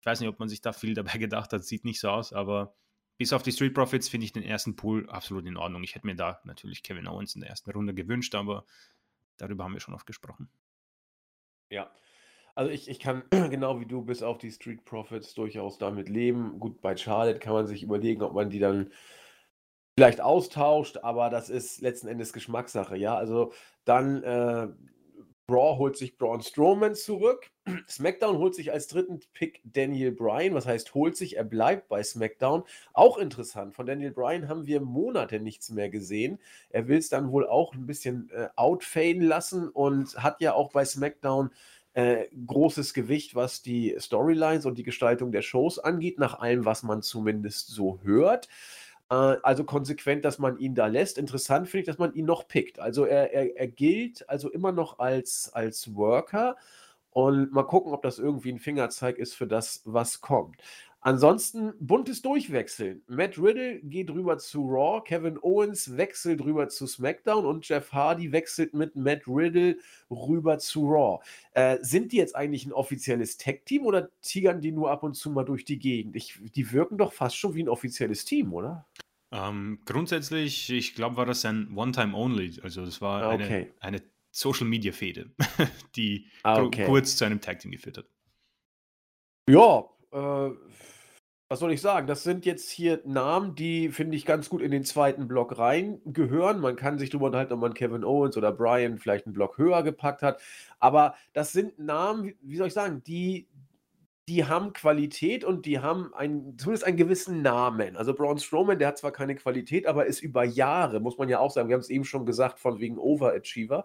[0.00, 2.32] ich weiß nicht, ob man sich da viel dabei gedacht hat, sieht nicht so aus,
[2.32, 2.74] aber
[3.16, 5.82] bis auf die Street Profits finde ich den ersten Pool absolut in Ordnung.
[5.84, 8.64] Ich hätte mir da natürlich Kevin Owens in der ersten Runde gewünscht, aber
[9.36, 10.48] darüber haben wir schon oft gesprochen.
[11.70, 11.90] Ja.
[12.54, 16.58] Also ich, ich kann genau wie du bis auf die Street Profits durchaus damit leben.
[16.58, 18.92] Gut, bei Charlotte kann man sich überlegen, ob man die dann
[19.96, 23.16] vielleicht austauscht, aber das ist letzten Endes Geschmackssache, ja.
[23.16, 23.52] Also
[23.84, 24.68] dann äh,
[25.50, 27.50] Raw holt sich Braun Strowman zurück.
[27.88, 30.54] SmackDown holt sich als dritten Pick Daniel Bryan.
[30.54, 32.62] Was heißt, holt sich, er bleibt bei SmackDown.
[32.94, 33.74] Auch interessant.
[33.74, 36.38] Von Daniel Bryan haben wir Monate nichts mehr gesehen.
[36.70, 40.70] Er will es dann wohl auch ein bisschen äh, outfaden lassen und hat ja auch
[40.72, 41.50] bei SmackDown
[41.92, 46.82] äh, großes Gewicht, was die Storylines und die Gestaltung der Shows angeht, nach allem, was
[46.82, 48.48] man zumindest so hört.
[49.14, 51.18] Äh, also konsequent, dass man ihn da lässt.
[51.18, 52.78] Interessant finde ich, dass man ihn noch pickt.
[52.78, 56.56] Also er, er, er gilt also immer noch als, als Worker.
[57.10, 60.56] Und mal gucken, ob das irgendwie ein Fingerzeig ist für das, was kommt.
[61.06, 63.02] Ansonsten buntes Durchwechseln.
[63.08, 68.32] Matt Riddle geht rüber zu Raw, Kevin Owens wechselt rüber zu SmackDown und Jeff Hardy
[68.32, 69.76] wechselt mit Matt Riddle
[70.10, 71.22] rüber zu Raw.
[71.52, 75.30] Äh, sind die jetzt eigentlich ein offizielles Tech-Team oder tigern die nur ab und zu
[75.30, 76.16] mal durch die Gegend?
[76.16, 78.86] Ich, die wirken doch fast schon wie ein offizielles Team, oder?
[79.34, 82.60] Ähm, grundsätzlich, ich glaube, war das ein One-Time-Only.
[82.62, 83.72] Also das war ah, okay.
[83.80, 85.30] eine, eine Social-Media-Fehde,
[85.96, 86.86] die ah, okay.
[86.86, 88.06] kurz zu einem Tag-Team geführt hat.
[89.48, 90.50] Ja, äh,
[91.48, 92.06] was soll ich sagen?
[92.06, 96.60] Das sind jetzt hier Namen, die, finde ich, ganz gut in den zweiten Block reingehören.
[96.60, 99.82] Man kann sich darüber unterhalten, ob man Kevin Owens oder Brian vielleicht einen Block höher
[99.82, 100.40] gepackt hat.
[100.78, 103.48] Aber das sind Namen, wie soll ich sagen, die,
[104.28, 107.96] die haben Qualität und die haben einen, zumindest einen gewissen Namen.
[107.96, 111.40] Also Braun Strowman, der hat zwar keine Qualität, aber ist über Jahre, muss man ja
[111.40, 113.84] auch sagen, wir haben es eben schon gesagt, von wegen Overachiever.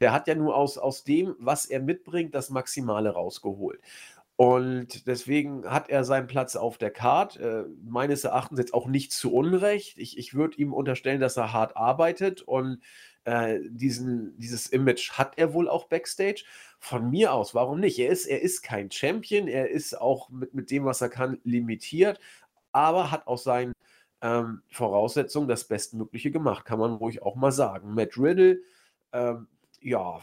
[0.00, 3.80] Der hat ja nur aus, aus dem, was er mitbringt, das Maximale rausgeholt.
[4.36, 7.36] Und deswegen hat er seinen Platz auf der Card.
[7.38, 9.98] Äh, meines Erachtens jetzt auch nicht zu Unrecht.
[9.98, 12.80] Ich, ich würde ihm unterstellen, dass er hart arbeitet und
[13.26, 16.44] äh, diesen, dieses Image hat er wohl auch backstage.
[16.78, 17.98] Von mir aus, warum nicht?
[17.98, 21.40] Er ist, er ist kein Champion, er ist auch mit, mit dem, was er kann,
[21.42, 22.20] limitiert,
[22.70, 23.72] aber hat aus seinen
[24.22, 27.94] ähm, Voraussetzungen das Bestmögliche gemacht, kann man ruhig auch mal sagen.
[27.94, 28.60] Matt Riddle,
[29.12, 29.48] ähm,
[29.80, 30.20] ja,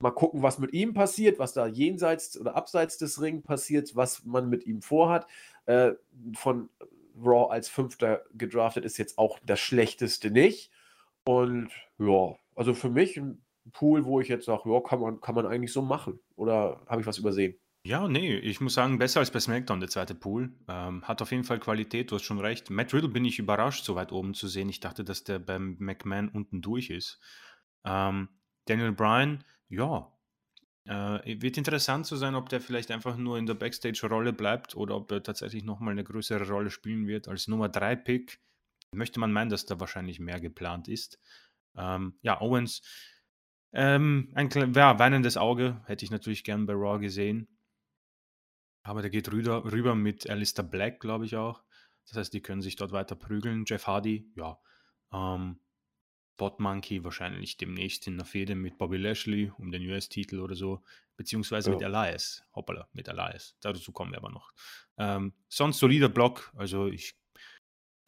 [0.00, 4.24] mal gucken, was mit ihm passiert, was da jenseits oder abseits des Ring passiert, was
[4.24, 5.28] man mit ihm vorhat.
[5.66, 5.92] Äh,
[6.34, 6.70] von
[7.16, 10.71] Raw als Fünfter gedraftet ist jetzt auch das Schlechteste nicht.
[11.24, 15.34] Und ja, also für mich ein Pool, wo ich jetzt sage, ja, kann man, kann
[15.34, 16.18] man eigentlich so machen.
[16.36, 17.56] Oder habe ich was übersehen?
[17.84, 20.52] Ja, nee, ich muss sagen, besser als bei SmackDown, der zweite Pool.
[20.68, 22.70] Ähm, hat auf jeden Fall Qualität, du hast schon recht.
[22.70, 24.68] Matt Riddle bin ich überrascht, so weit oben zu sehen.
[24.68, 27.18] Ich dachte, dass der beim McMahon unten durch ist.
[27.84, 28.28] Ähm,
[28.66, 30.12] Daniel Bryan, ja,
[30.84, 34.96] äh, wird interessant zu sein, ob der vielleicht einfach nur in der Backstage-Rolle bleibt oder
[34.96, 37.26] ob er tatsächlich nochmal eine größere Rolle spielen wird.
[37.26, 38.40] Als Nummer 3-Pick
[38.92, 41.18] möchte man meinen, dass da wahrscheinlich mehr geplant ist.
[41.76, 42.82] Ähm, ja, Owens,
[43.72, 47.48] ähm, ein ja, weinendes Auge hätte ich natürlich gern bei Raw gesehen.
[48.82, 51.62] Aber der geht rüber, rüber mit Alistair Black, glaube ich auch.
[52.08, 53.64] Das heißt, die können sich dort weiter prügeln.
[53.66, 54.58] Jeff Hardy, ja.
[55.12, 55.60] Ähm,
[56.36, 60.82] Bot Monkey wahrscheinlich demnächst in der Fehde mit Bobby Lashley um den US-Titel oder so,
[61.16, 61.76] beziehungsweise ja.
[61.76, 62.42] mit Elias.
[62.54, 63.56] Hoppala, mit Elias.
[63.60, 64.52] Dazu kommen wir aber noch.
[64.98, 67.14] Ähm, sonst solider Block, also ich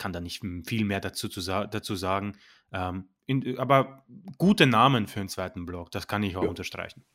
[0.05, 2.37] kann da nicht viel mehr dazu, zu, dazu sagen.
[2.75, 4.05] Ähm, in, aber
[4.37, 6.49] gute Namen für einen zweiten Block, das kann ich auch ja.
[6.51, 7.07] unterstreichen.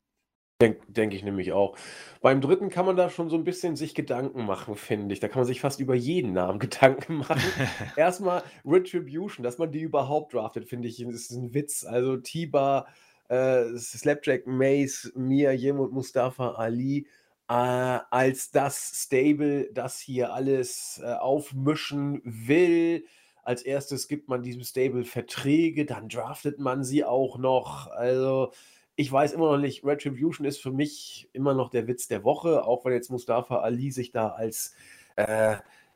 [0.60, 1.78] Denke denk ich nämlich auch.
[2.20, 5.20] Beim dritten kann man da schon so ein bisschen sich Gedanken machen, finde ich.
[5.20, 7.40] Da kann man sich fast über jeden Namen Gedanken machen.
[7.96, 11.86] Erstmal Retribution, dass man die überhaupt draftet, finde ich, ist ein Witz.
[11.86, 12.88] Also Tiba,
[13.28, 17.06] äh, Slapjack, Mace, Mia Yim und Mustafa Ali
[17.50, 23.06] als das Stable, das hier alles äh, aufmischen will.
[23.44, 27.88] Als erstes gibt man diesem Stable Verträge, dann draftet man sie auch noch.
[27.88, 28.52] Also
[28.96, 32.66] ich weiß immer noch nicht, Retribution ist für mich immer noch der Witz der Woche,
[32.66, 34.76] auch wenn jetzt Mustafa Ali sich da als
[35.16, 35.56] äh,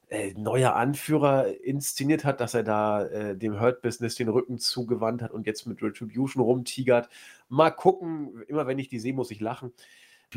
[0.10, 5.32] äh, neuer Anführer inszeniert hat, dass er da äh, dem Hurt-Business den Rücken zugewandt hat
[5.32, 7.10] und jetzt mit Retribution rumtigert.
[7.48, 9.72] Mal gucken, immer wenn ich die sehe, muss ich lachen.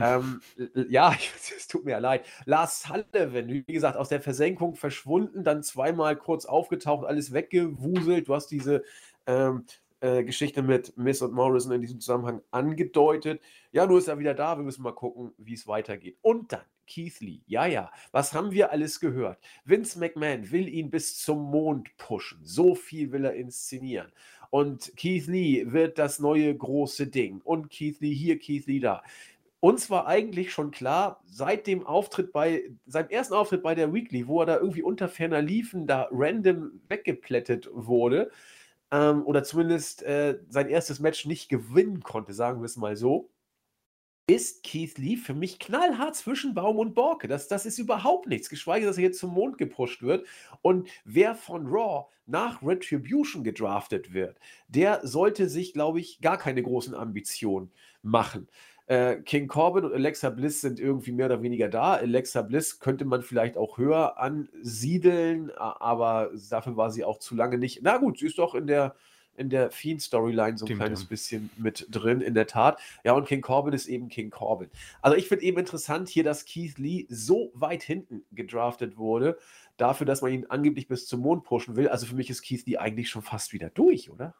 [0.01, 0.41] Ähm,
[0.89, 1.15] ja,
[1.57, 2.25] es tut mir leid.
[2.45, 8.29] Lars Sullivan, wie gesagt, aus der Versenkung verschwunden, dann zweimal kurz aufgetaucht, alles weggewuselt.
[8.29, 8.83] Du hast diese
[9.27, 9.65] ähm,
[10.01, 13.41] äh, Geschichte mit Miss und Morrison in diesem Zusammenhang angedeutet.
[13.73, 14.57] Ja, nur ist er wieder da.
[14.57, 16.19] Wir müssen mal gucken, wie es weitergeht.
[16.23, 17.41] Und dann Keith Lee.
[17.47, 17.91] Ja, ja.
[18.13, 19.39] Was haben wir alles gehört?
[19.65, 22.39] Vince McMahon will ihn bis zum Mond pushen.
[22.43, 24.13] So viel will er inszenieren.
[24.51, 27.41] Und Keith Lee wird das neue große Ding.
[27.43, 29.03] Und Keith Lee hier, Keith Lee da.
[29.67, 34.29] Uns war eigentlich schon klar, seit dem Auftritt bei, seinem ersten Auftritt bei der Weekly,
[34.29, 38.31] wo er da irgendwie unter ferner Liefen da random weggeplättet wurde,
[38.93, 43.29] ähm, oder zumindest äh, sein erstes Match nicht gewinnen konnte, sagen wir es mal so,
[44.29, 47.27] ist Keith Lee für mich knallhart zwischen Baum und Borke.
[47.27, 50.29] Das, das ist überhaupt nichts, geschweige, dass er jetzt zum Mond gepusht wird.
[50.63, 54.39] Und wer von Raw nach Retribution gedraftet wird,
[54.69, 58.47] der sollte sich, glaube ich, gar keine großen Ambitionen machen.
[58.87, 61.95] Äh, King Corbin und Alexa Bliss sind irgendwie mehr oder weniger da.
[61.95, 67.59] Alexa Bliss könnte man vielleicht auch höher ansiedeln, aber dafür war sie auch zu lange
[67.59, 67.81] nicht.
[67.83, 68.95] Na gut, sie ist doch in der
[69.37, 71.09] in der Fiend-Storyline so ein Stimmt, kleines ja.
[71.09, 72.81] bisschen mit drin, in der Tat.
[73.05, 74.71] Ja, und King Corbin ist eben King Corbin.
[75.03, 79.39] Also ich finde eben interessant hier, dass Keith Lee so weit hinten gedraftet wurde,
[79.77, 81.89] dafür, dass man ihn angeblich bis zum Mond pushen will.
[81.89, 84.35] Also für mich ist Keith Lee eigentlich schon fast wieder durch, oder?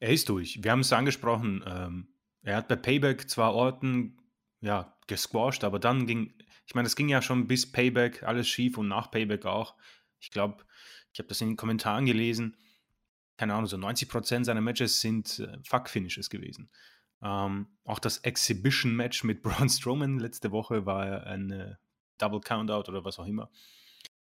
[0.00, 0.62] Er ist durch.
[0.62, 1.64] Wir haben es angesprochen.
[1.66, 2.08] Ähm,
[2.42, 4.18] er hat bei Payback zwar Orten
[4.60, 6.34] ja, gesquashed, aber dann ging,
[6.66, 9.74] ich meine, es ging ja schon bis Payback alles schief und nach Payback auch.
[10.20, 10.64] Ich glaube,
[11.12, 12.56] ich habe das in den Kommentaren gelesen.
[13.36, 16.70] Keine Ahnung, so 90% seiner Matches sind äh, Fuck-Finishes gewesen.
[17.22, 21.74] Ähm, auch das Exhibition-Match mit Braun Strowman letzte Woche war ein äh,
[22.18, 23.50] Double Countout oder was auch immer.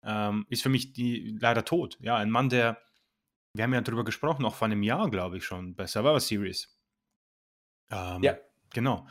[0.03, 1.97] Ähm, ist für mich die, leider tot.
[2.01, 2.81] Ja, ein Mann, der,
[3.53, 6.72] wir haben ja darüber gesprochen, auch vor einem Jahr, glaube ich schon, bei Survivor Series
[7.93, 8.37] ähm, ja.
[8.73, 9.07] Genau.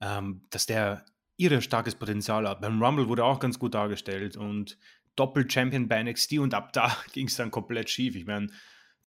[0.00, 1.04] Ähm, dass der
[1.36, 2.60] ihre starkes Potenzial hat.
[2.60, 4.78] Beim Rumble wurde auch ganz gut dargestellt und
[5.16, 8.16] Doppel-Champion bei NXT und ab da ging es dann komplett schief.
[8.16, 8.48] Ich meine,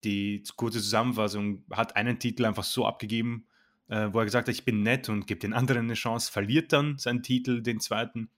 [0.04, 3.48] die kurze Zusammenfassung hat einen Titel einfach so abgegeben,
[3.88, 6.72] äh, wo er gesagt hat, ich bin nett und gebe den anderen eine Chance, verliert
[6.72, 8.30] dann seinen Titel, den zweiten,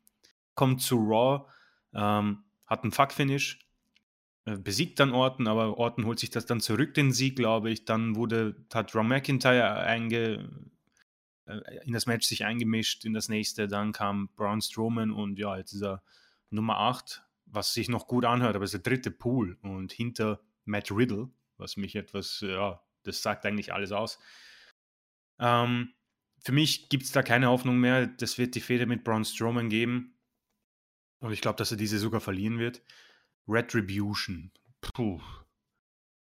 [0.56, 1.46] kommt zu Raw,
[1.94, 3.60] ähm, hat einen Fuck-Finish,
[4.46, 7.86] besiegt dann Orton, aber Orton holt sich das dann zurück, den Sieg, glaube ich.
[7.86, 10.50] Dann wurde, hat Ron McIntyre einge,
[11.46, 13.68] äh, in das Match sich eingemischt, in das nächste.
[13.68, 16.04] Dann kam Braun Strowman und ja, jetzt ist er
[16.50, 20.42] Nummer 8, was sich noch gut anhört, aber es ist der dritte Pool und hinter
[20.66, 24.20] Matt Riddle, was mich etwas, ja, das sagt eigentlich alles aus.
[25.40, 25.94] Ähm,
[26.44, 28.08] für mich gibt es da keine Hoffnung mehr.
[28.08, 30.18] Das wird die Fehde mit Braun Strowman geben.
[31.20, 32.82] Und ich glaube, dass er diese sogar verlieren wird.
[33.48, 34.52] Retribution.
[34.82, 35.22] Puh.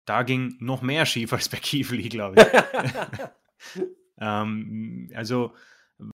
[0.06, 3.78] Da ging noch mehr schief als bei Keith glaube ich.
[4.18, 5.56] ähm, also,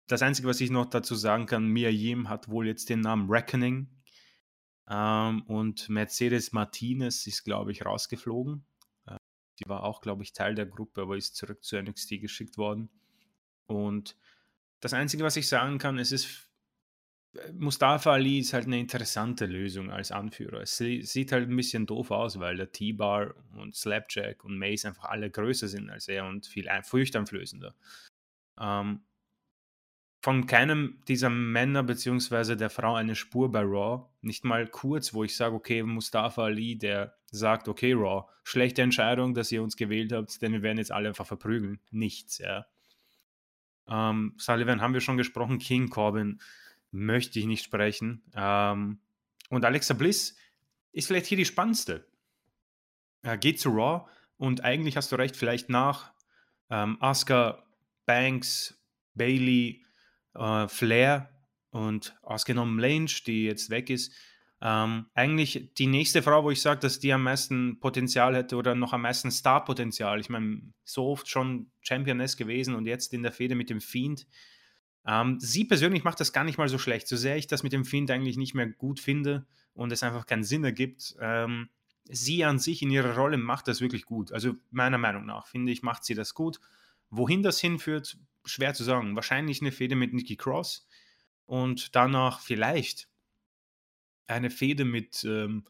[0.07, 3.29] das Einzige, was ich noch dazu sagen kann, Mia Yim hat wohl jetzt den Namen
[3.29, 3.87] Reckoning.
[4.87, 8.65] Ähm, und Mercedes Martinez ist, glaube ich, rausgeflogen.
[9.07, 9.17] Äh,
[9.59, 12.89] die war auch, glaube ich, Teil der Gruppe, aber ist zurück zu NXT geschickt worden.
[13.67, 14.15] Und
[14.79, 16.49] das Einzige, was ich sagen kann, es ist
[17.53, 20.61] Mustafa Ali ist halt eine interessante Lösung als Anführer.
[20.61, 25.05] Es sieht halt ein bisschen doof aus, weil der T-Bar und Slapjack und Mace einfach
[25.05, 27.75] alle größer sind als er und viel furchteinflößender.
[28.59, 29.01] Ähm,
[30.21, 32.55] von keinem dieser Männer bzw.
[32.55, 34.05] der Frau eine Spur bei Raw.
[34.21, 39.33] Nicht mal kurz, wo ich sage, okay, Mustafa Ali, der sagt, okay, Raw, schlechte Entscheidung,
[39.33, 41.79] dass ihr uns gewählt habt, denn wir werden jetzt alle einfach verprügeln.
[41.91, 42.65] Nichts, ja.
[43.87, 46.39] Ähm, Sullivan haben wir schon gesprochen, King Corbin
[46.95, 48.23] möchte ich nicht sprechen.
[48.35, 48.99] Ähm,
[49.49, 50.35] und Alexa Bliss
[50.91, 52.07] ist vielleicht hier die spannendste.
[53.21, 56.13] Er geht zu Raw und eigentlich hast du recht, vielleicht nach
[56.69, 57.63] ähm, Asuka,
[58.05, 58.79] Banks,
[59.13, 59.83] Bailey,
[60.33, 61.29] äh, Flair
[61.71, 64.13] und ausgenommen Lange, die jetzt weg ist,
[64.61, 68.73] ähm, eigentlich die nächste Frau, wo ich sage, dass die am meisten Potenzial hätte oder
[68.73, 70.19] noch am meisten Starpotenzial.
[70.19, 74.25] Ich meine, so oft schon Championess gewesen und jetzt in der Fehde mit dem Fiend.
[75.07, 77.07] Ähm, sie persönlich macht das gar nicht mal so schlecht.
[77.07, 80.25] So sehr ich das mit dem Fiend eigentlich nicht mehr gut finde und es einfach
[80.25, 81.69] keinen Sinn ergibt, ähm,
[82.05, 84.31] sie an sich in ihrer Rolle macht das wirklich gut.
[84.31, 86.59] Also meiner Meinung nach, finde ich, macht sie das gut.
[87.09, 89.15] Wohin das hinführt, schwer zu sagen.
[89.15, 90.87] Wahrscheinlich eine Fehde mit Nikki Cross
[91.45, 93.07] und danach vielleicht
[94.27, 95.65] eine Fehde mit ähm,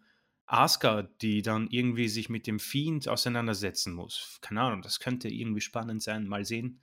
[0.45, 4.37] Asuka, die dann irgendwie sich mit dem Fiend auseinandersetzen muss.
[4.41, 6.27] Keine Ahnung, das könnte irgendwie spannend sein.
[6.27, 6.79] Mal sehen.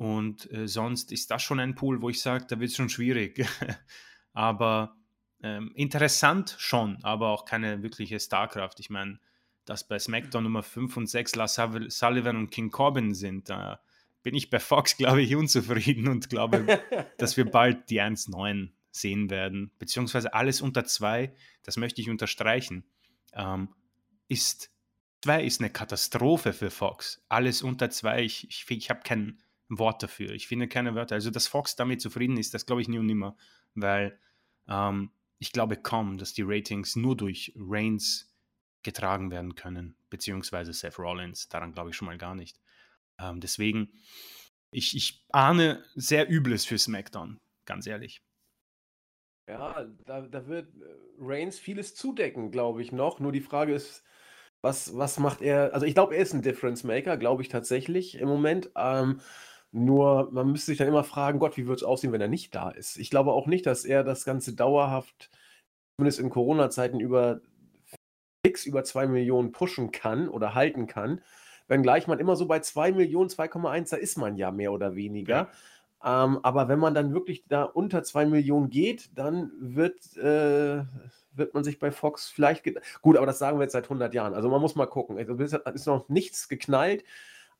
[0.00, 2.88] Und äh, sonst ist das schon ein Pool, wo ich sage, da wird es schon
[2.88, 3.46] schwierig.
[4.32, 4.96] aber
[5.42, 8.80] ähm, interessant schon, aber auch keine wirkliche Starkraft.
[8.80, 9.20] Ich meine,
[9.66, 13.82] dass bei SmackDown Nummer 5 und 6 Lars Sullivan und King Corbin sind, da
[14.22, 16.80] bin ich bei Fox, glaube ich, unzufrieden und glaube,
[17.18, 19.70] dass wir bald die 1-9 sehen werden.
[19.78, 21.30] Beziehungsweise alles unter 2,
[21.62, 22.86] das möchte ich unterstreichen,
[23.34, 23.68] ähm,
[24.28, 24.70] ist
[25.24, 27.22] 2 ist eine Katastrophe für Fox.
[27.28, 30.30] Alles unter 2, ich, ich, ich habe keinen Wort dafür.
[30.32, 31.14] Ich finde keine Wörter.
[31.14, 33.36] Also, dass Fox damit zufrieden ist, das glaube ich nie und nimmer,
[33.74, 34.18] weil
[34.68, 38.30] ähm, ich glaube kaum, dass die Ratings nur durch Reigns
[38.82, 41.48] getragen werden können, beziehungsweise Seth Rollins.
[41.48, 42.60] Daran glaube ich schon mal gar nicht.
[43.18, 43.92] Ähm, deswegen,
[44.70, 48.22] ich, ich ahne sehr Übles für SmackDown, ganz ehrlich.
[49.48, 50.84] Ja, da, da wird äh,
[51.18, 53.20] Reigns vieles zudecken, glaube ich noch.
[53.20, 54.04] Nur die Frage ist,
[54.62, 55.74] was, was macht er?
[55.74, 58.70] Also ich glaube, er ist ein Difference Maker, glaube ich tatsächlich im Moment.
[58.76, 59.20] Ähm,
[59.72, 62.54] nur man müsste sich dann immer fragen, Gott, wie wird es aussehen, wenn er nicht
[62.54, 62.96] da ist?
[62.96, 65.30] Ich glaube auch nicht, dass er das Ganze dauerhaft,
[65.96, 67.40] zumindest in Corona-Zeiten, über
[68.44, 71.20] fix über 2 Millionen pushen kann oder halten kann.
[71.68, 75.50] Wenngleich man immer so bei 2 Millionen, 2,1, da ist man ja mehr oder weniger.
[76.02, 76.24] Ja.
[76.24, 80.82] Ähm, aber wenn man dann wirklich da unter 2 Millionen geht, dann wird, äh,
[81.32, 82.64] wird man sich bei Fox vielleicht.
[83.02, 84.34] Gut, aber das sagen wir jetzt seit 100 Jahren.
[84.34, 85.18] Also man muss mal gucken.
[85.18, 87.04] Es ist noch nichts geknallt.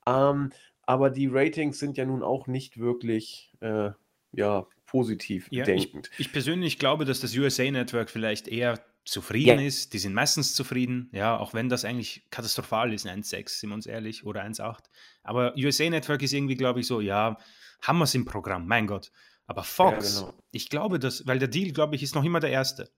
[0.07, 0.51] Ähm,
[0.91, 3.91] aber die Ratings sind ja nun auch nicht wirklich äh,
[4.33, 6.11] ja, positiv ja, denkend.
[6.15, 9.67] Ich, ich, persönlich glaube, dass das USA Network vielleicht eher zufrieden ja.
[9.67, 9.93] ist.
[9.93, 13.87] Die sind meistens zufrieden, ja, auch wenn das eigentlich katastrophal ist, 1,6, sind wir uns
[13.87, 14.79] ehrlich, oder 1,8.
[15.23, 17.39] Aber USA Network ist irgendwie, glaube ich, so, ja,
[17.83, 19.13] haben wir es im Programm, mein Gott.
[19.47, 20.43] Aber Fox, ja, genau.
[20.51, 22.91] ich glaube, dass, weil der Deal, glaube ich, ist noch immer der erste.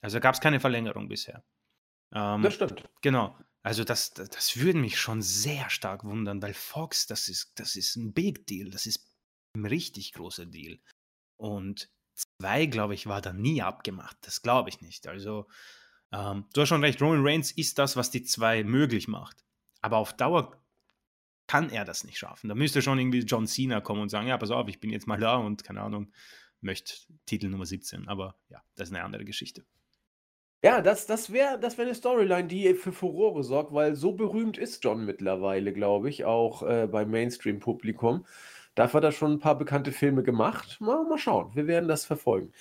[0.00, 1.44] Also gab es keine Verlängerung bisher.
[2.12, 2.82] Ähm, das stimmt.
[3.00, 3.38] Genau.
[3.62, 7.96] Also das, das, würde mich schon sehr stark wundern, weil Fox, das ist, das ist
[7.96, 9.10] ein Big Deal, das ist
[9.54, 10.78] ein richtig großer Deal.
[11.36, 14.16] Und zwei, glaube ich, war da nie abgemacht.
[14.22, 15.06] Das glaube ich nicht.
[15.06, 15.48] Also
[16.12, 19.44] ähm, du hast schon recht, Roman Reigns ist das, was die zwei möglich macht.
[19.80, 20.62] Aber auf Dauer
[21.46, 22.48] kann er das nicht schaffen.
[22.48, 25.06] Da müsste schon irgendwie John Cena kommen und sagen, ja, pass auf, ich bin jetzt
[25.06, 26.12] mal da und keine Ahnung,
[26.60, 26.94] möchte
[27.26, 28.08] Titel Nummer 17.
[28.08, 29.64] Aber ja, das ist eine andere Geschichte.
[30.64, 34.58] Ja, das das wäre das wär 'ne Storyline, die für Furore sorgt, weil so berühmt
[34.58, 38.24] ist John mittlerweile, glaube ich, auch, äh, beim Mainstream-Publikum,
[38.74, 40.76] Dafür hat er schon ein paar bekannte Filme gemacht.
[40.80, 42.52] Mal, mal schauen, wir werden das verfolgen.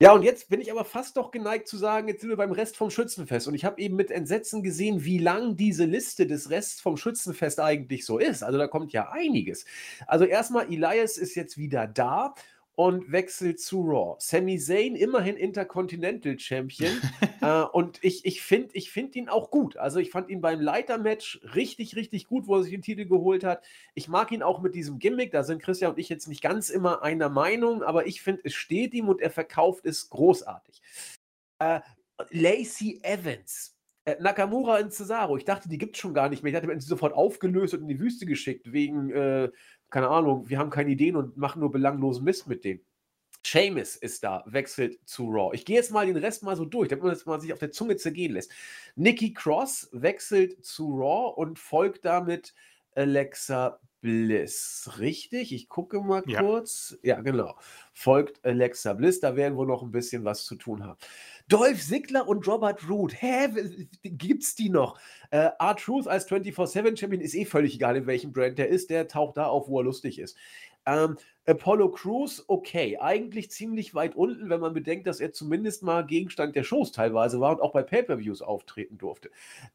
[0.00, 2.52] Ja, und jetzt bin ich aber fast doch geneigt zu sagen, jetzt sind wir beim
[2.52, 3.48] Rest vom Schützenfest.
[3.48, 7.60] Und ich habe eben mit Entsetzen gesehen, wie lang diese Liste des Rests vom Schützenfest
[7.60, 8.44] eigentlich so ist.
[8.44, 9.64] Also da kommt ja einiges.
[10.06, 12.34] Also erstmal, Elias ist jetzt wieder da
[12.78, 14.14] und wechselt zu Raw.
[14.20, 16.92] Sami Zayn immerhin Intercontinental Champion
[17.40, 19.76] äh, und ich, ich finde ich find ihn auch gut.
[19.76, 23.42] Also ich fand ihn beim Leitermatch richtig, richtig gut, wo er sich den Titel geholt
[23.42, 23.64] hat.
[23.94, 26.70] Ich mag ihn auch mit diesem Gimmick, da sind Christian und ich jetzt nicht ganz
[26.70, 30.80] immer einer Meinung, aber ich finde, es steht ihm und er verkauft es großartig.
[31.58, 31.80] Äh,
[32.30, 33.74] Lacey Evans.
[34.04, 35.36] Äh, Nakamura in Cesaro.
[35.36, 36.52] Ich dachte, die gibt es schon gar nicht mehr.
[36.52, 39.50] Ich hatte sie sofort aufgelöst und in die Wüste geschickt, wegen äh,
[39.90, 42.80] keine Ahnung, wir haben keine Ideen und machen nur belanglosen Mist mit denen.
[43.44, 45.54] Seamus ist da, wechselt zu Raw.
[45.54, 47.58] Ich gehe jetzt mal den Rest mal so durch, damit man das mal sich auf
[47.58, 48.50] der Zunge zergehen lässt.
[48.96, 52.54] Nikki Cross wechselt zu Raw und folgt damit
[52.94, 54.90] Alexa Bliss.
[54.98, 55.52] Richtig?
[55.52, 56.40] Ich gucke mal Ja.
[56.42, 56.96] kurz.
[57.02, 57.56] Ja, genau.
[57.92, 59.20] Folgt Alexa Bliss.
[59.20, 60.98] Da werden wir noch ein bisschen was zu tun haben.
[61.48, 63.14] Dolph Ziggler und Robert Root.
[63.20, 63.48] Hä?
[64.02, 64.98] Gibt's die noch?
[65.30, 68.90] Äh, R-Truth als 24-7-Champion ist eh völlig egal, in welchem Brand der ist.
[68.90, 70.36] Der taucht da auf, wo er lustig ist.
[70.86, 71.16] Ähm,
[71.46, 76.54] Apollo Crews, okay, eigentlich ziemlich weit unten, wenn man bedenkt, dass er zumindest mal Gegenstand
[76.56, 79.30] der Shows teilweise war und auch bei Pay-Per-Views auftreten durfte.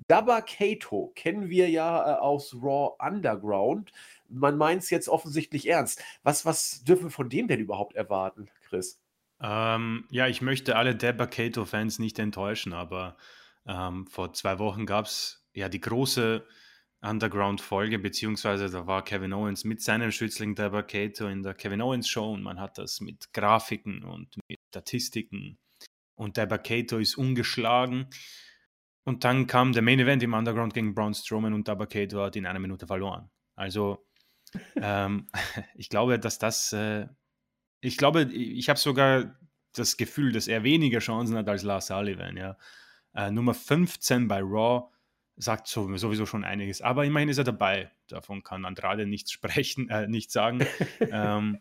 [0.07, 3.91] Dabba Kato kennen wir ja äh, aus Raw Underground.
[4.29, 6.03] Man meint es jetzt offensichtlich ernst.
[6.21, 8.99] Was, was dürfen wir von dem denn überhaupt erwarten, Chris?
[9.41, 13.17] Ähm, ja, ich möchte alle Debba Cato-Fans nicht enttäuschen, aber
[13.65, 16.45] ähm, vor zwei Wochen gab es ja die große
[17.03, 22.07] Underground-Folge, beziehungsweise da war Kevin Owens mit seinem Schützling Debba Cato in der Kevin Owens
[22.07, 25.57] Show und man hat das mit Grafiken und mit Statistiken
[26.15, 28.07] und Debba Cato ist ungeschlagen.
[29.05, 32.37] Und dann kam der Main Event im Underground gegen Braun Strowman und Debba Cato hat
[32.37, 33.29] in einer Minute verloren.
[33.55, 34.05] Also
[34.75, 35.27] ähm,
[35.75, 37.07] ich glaube, dass das äh,
[37.83, 39.37] ich glaube, ich habe sogar
[39.73, 42.37] das Gefühl, dass er weniger Chancen hat als Lars Sullivan.
[42.37, 42.57] Ja.
[43.13, 44.89] Äh, Nummer 15 bei Raw
[45.35, 46.81] sagt so, sowieso schon einiges.
[46.81, 47.91] Aber immerhin ist er dabei.
[48.07, 50.65] Davon kann Andrade nichts sprechen, äh, nichts sagen.
[50.99, 51.59] ähm,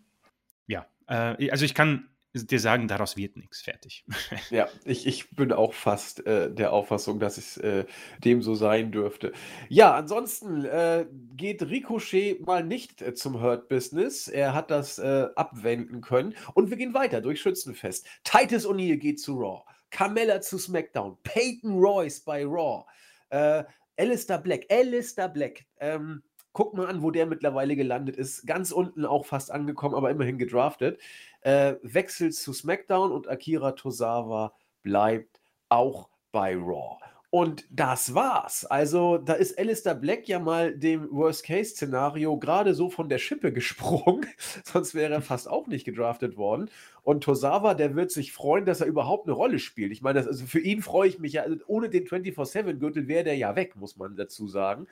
[0.66, 3.60] ja, äh, also ich kann dir sagen, daraus wird nichts.
[3.60, 4.04] Fertig.
[4.50, 7.84] Ja, ich, ich bin auch fast äh, der Auffassung, dass es äh,
[8.18, 9.32] dem so sein dürfte.
[9.68, 11.06] Ja, ansonsten äh,
[11.36, 14.28] geht Ricochet mal nicht äh, zum Hurt Business.
[14.28, 16.34] Er hat das äh, abwenden können.
[16.54, 18.06] Und wir gehen weiter durch Schützenfest.
[18.24, 19.62] Titus O'Neill geht zu Raw.
[19.90, 21.18] Carmella zu SmackDown.
[21.22, 22.84] Peyton Royce bei Raw.
[23.32, 23.64] Äh,
[23.96, 24.66] Alistair Black.
[24.70, 25.64] Alistair Black.
[25.80, 26.22] Ähm,
[26.52, 28.46] guck mal an, wo der mittlerweile gelandet ist.
[28.46, 31.00] Ganz unten auch fast angekommen, aber immerhin gedraftet.
[31.40, 36.98] Äh, wechselt zu SmackDown und Akira Tozawa bleibt auch bei Raw.
[37.34, 38.66] Und das war's.
[38.66, 44.26] Also, da ist Alistair Black ja mal dem Worst-Case-Szenario gerade so von der Schippe gesprungen.
[44.64, 46.68] Sonst wäre er fast auch nicht gedraftet worden.
[47.04, 49.92] Und Tosawa, der wird sich freuen, dass er überhaupt eine Rolle spielt.
[49.92, 51.44] Ich meine, das, also für ihn freue ich mich ja.
[51.44, 54.86] Also ohne den 24-7-Gürtel wäre der ja weg, muss man dazu sagen.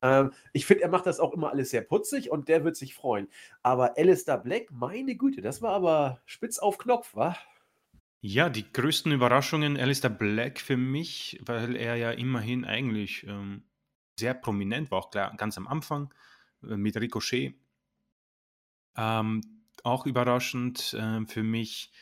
[0.00, 2.94] Ähm, ich finde, er macht das auch immer alles sehr putzig und der wird sich
[2.94, 3.28] freuen.
[3.62, 7.36] Aber Alistair Black, meine Güte, das war aber spitz auf Knopf, wa?
[8.26, 13.64] Ja, die größten Überraschungen Alistair Black für mich, weil er ja immerhin eigentlich ähm,
[14.18, 16.14] sehr prominent war, auch klar, ganz am Anfang
[16.62, 17.54] äh, mit Ricochet.
[18.96, 19.42] Ähm,
[19.82, 21.92] auch überraschend äh, für mich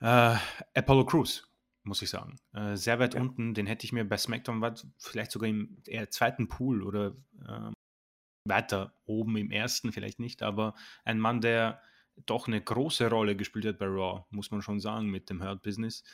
[0.00, 0.36] äh,
[0.74, 1.46] Apollo Crews,
[1.82, 2.38] muss ich sagen.
[2.54, 3.20] Äh, sehr weit Ja.
[3.20, 7.14] unten, den hätte ich mir bei SmackDown war vielleicht sogar im eher zweiten Pool oder
[7.46, 7.74] ähm,
[8.48, 11.82] weiter oben im ersten vielleicht nicht, aber ein Mann, der
[12.16, 15.62] doch eine große Rolle gespielt hat bei Raw, muss man schon sagen, mit dem Hurt
[15.62, 16.04] Business.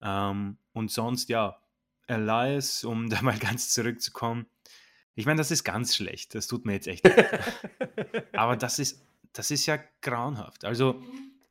[0.00, 1.60] Ähm, und sonst, ja,
[2.06, 4.46] Elias, um da mal ganz zurückzukommen.
[5.14, 6.34] Ich meine, das ist ganz schlecht.
[6.34, 7.54] Das tut mir jetzt echt leid.
[8.34, 10.64] Aber das ist, das ist ja grauenhaft.
[10.64, 11.02] Also,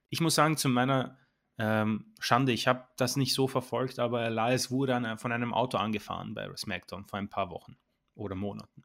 [0.09, 1.17] ich muss sagen, zu meiner
[1.57, 5.77] ähm, Schande, ich habe das nicht so verfolgt, aber Elias wurde an, von einem Auto
[5.77, 7.77] angefahren bei SmackDown vor ein paar Wochen
[8.13, 8.83] oder Monaten.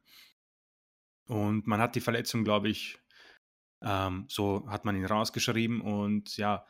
[1.27, 2.99] Und man hat die Verletzung, glaube ich,
[3.83, 5.81] ähm, so hat man ihn rausgeschrieben.
[5.81, 6.65] Und ja,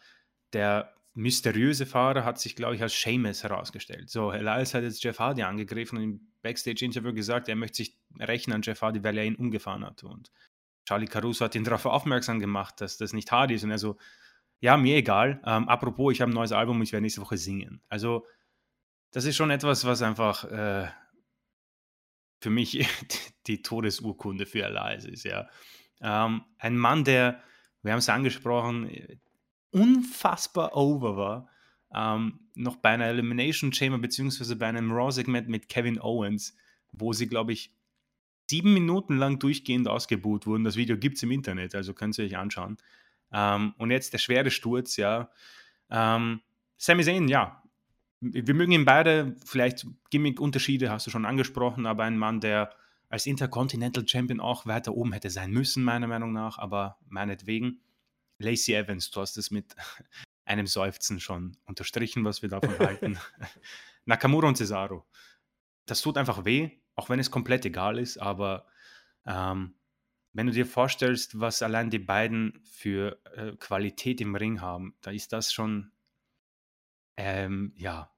[0.53, 4.09] der mysteriöse Fahrer hat sich, glaube ich, als Seamus herausgestellt.
[4.09, 8.51] So, Elias hat jetzt Jeff Hardy angegriffen und im Backstage-Interview gesagt, er möchte sich rächen
[8.51, 10.03] an Jeff Hardy, weil er ihn umgefahren hat.
[10.03, 10.31] Und
[10.85, 13.63] Charlie Caruso hat ihn darauf aufmerksam gemacht, dass das nicht Hardy ist.
[13.63, 13.97] Und er so,
[14.59, 15.41] ja, mir egal.
[15.45, 17.81] Ähm, apropos, ich habe ein neues Album, ich werde nächste Woche singen.
[17.89, 18.25] Also,
[19.11, 20.89] das ist schon etwas, was einfach äh,
[22.41, 22.87] für mich
[23.47, 25.47] die Todesurkunde für Elias ist, ja.
[26.03, 27.41] Ähm, ein Mann, der,
[27.81, 28.91] wir haben es angesprochen,
[29.71, 31.49] unfassbar over war.
[31.95, 36.55] Ähm, noch bei einer Elimination Chamber beziehungsweise bei einem Raw-Segment mit Kevin Owens,
[36.91, 37.73] wo sie, glaube ich,
[38.49, 40.63] sieben Minuten lang durchgehend ausgebuht wurden.
[40.63, 42.77] Das Video gibt es im Internet, also könnt ihr euch anschauen.
[43.31, 45.29] Ähm, und jetzt der schwere Sturz, ja.
[45.89, 46.41] Ähm,
[46.77, 47.63] Sami Zayn, ja.
[48.19, 52.73] Wir mögen ihn beide, vielleicht Gimmick-Unterschiede hast du schon angesprochen, aber ein Mann, der
[53.13, 57.79] als Intercontinental Champion auch weiter oben hätte sein müssen, meiner Meinung nach, aber meinetwegen.
[58.39, 59.75] Lacey Evans, du hast es mit
[60.45, 63.19] einem Seufzen schon unterstrichen, was wir davon halten.
[64.05, 65.05] Nakamura und Cesaro.
[65.85, 68.65] Das tut einfach weh, auch wenn es komplett egal ist, aber
[69.27, 69.75] ähm,
[70.31, 75.11] wenn du dir vorstellst, was allein die beiden für äh, Qualität im Ring haben, da
[75.11, 75.91] ist das schon
[77.17, 78.11] ähm, ja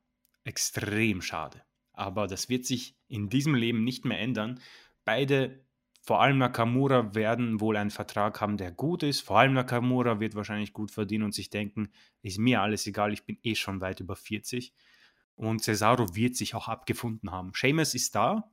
[0.46, 1.66] extrem schade.
[1.92, 4.60] Aber das wird sich in diesem Leben nicht mehr ändern.
[5.06, 5.64] Beide,
[6.02, 9.22] vor allem Nakamura, werden wohl einen Vertrag haben, der gut ist.
[9.22, 11.90] Vor allem Nakamura wird wahrscheinlich gut verdienen und sich denken,
[12.22, 14.74] ist mir alles egal, ich bin eh schon weit über 40.
[15.36, 17.52] Und Cesaro wird sich auch abgefunden haben.
[17.56, 18.50] Seamus ist da.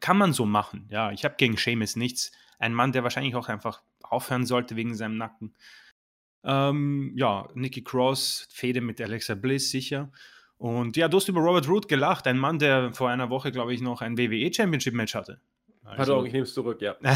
[0.00, 0.88] Kann man so machen.
[0.90, 2.32] Ja, ich habe gegen Seamus nichts.
[2.58, 5.54] Ein Mann, der wahrscheinlich auch einfach aufhören sollte wegen seinem Nacken.
[6.44, 10.10] Ähm, ja, Nikki Cross, Fede mit Alexa Bliss sicher.
[10.58, 13.72] Und ja, du hast über Robert Root gelacht, ein Mann, der vor einer Woche, glaube
[13.72, 15.40] ich, noch ein WWE Championship Match hatte.
[15.84, 16.96] Also, Pardon, ich nehme es zurück, ja.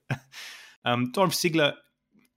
[0.84, 1.76] ähm, Dolph Ziggler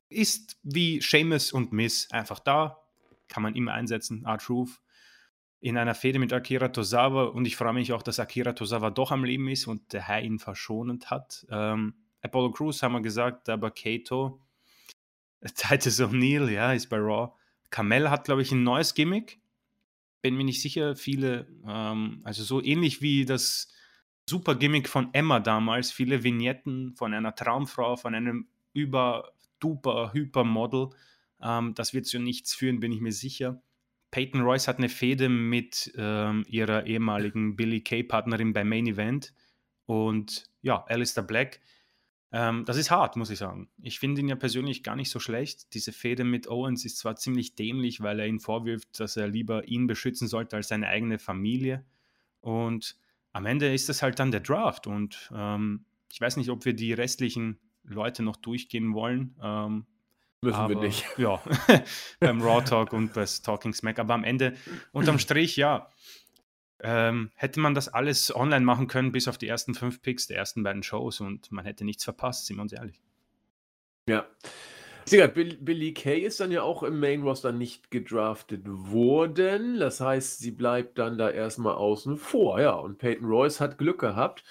[0.10, 2.80] ist wie Seamus und Miss einfach da,
[3.28, 4.82] kann man immer einsetzen, R-Truth,
[5.62, 9.12] in einer Fehde mit Akira Tozawa und ich freue mich auch, dass Akira Tozawa doch
[9.12, 11.46] am Leben ist und der Herr ihn verschonend hat.
[11.50, 11.94] Ähm,
[12.24, 14.42] Apollo Crews haben wir gesagt, aber Kato,
[15.56, 17.32] Titus O'Neill, ja, ist bei Raw.
[17.70, 19.40] Kamel hat, glaube ich, ein neues Gimmick.
[20.22, 23.72] Bin mir nicht sicher, viele, ähm, also so ähnlich wie das
[24.30, 30.44] super Gimmick von Emma damals, viele Vignetten von einer Traumfrau, von einem über duper hyper
[30.44, 30.90] Model
[31.42, 33.62] ähm, das wird zu nichts führen, bin ich mir sicher.
[34.12, 39.34] Peyton Royce hat eine Fehde mit ähm, ihrer ehemaligen Billy Kay-Partnerin beim Main Event.
[39.86, 41.62] Und ja, Alistair Black.
[42.34, 43.70] Ähm, das ist hart, muss ich sagen.
[43.82, 45.74] Ich finde ihn ja persönlich gar nicht so schlecht.
[45.74, 49.68] Diese Fehde mit Owens ist zwar ziemlich dämlich, weil er ihn vorwirft, dass er lieber
[49.68, 51.86] ihn beschützen sollte als seine eigene Familie.
[52.40, 52.96] Und
[53.34, 54.88] am Ende ist das halt dann der Draft.
[54.88, 59.36] Und ähm, ich weiß nicht, ob wir die restlichen Leute noch durchgehen wollen.
[59.42, 59.86] Ähm,
[60.44, 61.06] Müssen aber, wir nicht.
[61.18, 61.40] Ja,
[62.20, 64.00] beim Raw Talk und bei Talking Smack.
[64.00, 64.56] Aber am Ende,
[64.92, 65.92] unterm Strich, ja,
[66.84, 70.38] ähm, hätte man das alles online machen können, bis auf die ersten fünf Picks der
[70.38, 73.02] ersten beiden Shows und man hätte nichts verpasst, sind wir uns ehrlich.
[74.08, 74.26] Ja.
[75.06, 79.80] Sicher, Billy Kay ist dann ja auch im Main Roster nicht gedraftet worden.
[79.80, 82.62] Das heißt, sie bleibt dann da erstmal außen vor.
[82.62, 84.44] Ja, und Peyton Royce hat Glück gehabt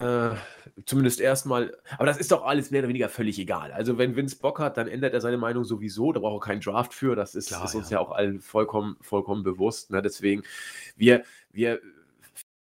[0.00, 0.30] äh,
[0.86, 3.72] zumindest erstmal, aber das ist doch alles mehr oder weniger völlig egal.
[3.72, 6.60] Also wenn Vince Bock hat, dann ändert er seine Meinung sowieso, da braucht er keinen
[6.60, 7.98] Draft für, das ist, Klar, ist uns ja.
[7.98, 8.00] ja.
[8.00, 9.90] auch allen vollkommen, vollkommen bewusst.
[9.90, 10.00] Ne?
[10.00, 10.42] Deswegen,
[10.96, 11.80] wir, wir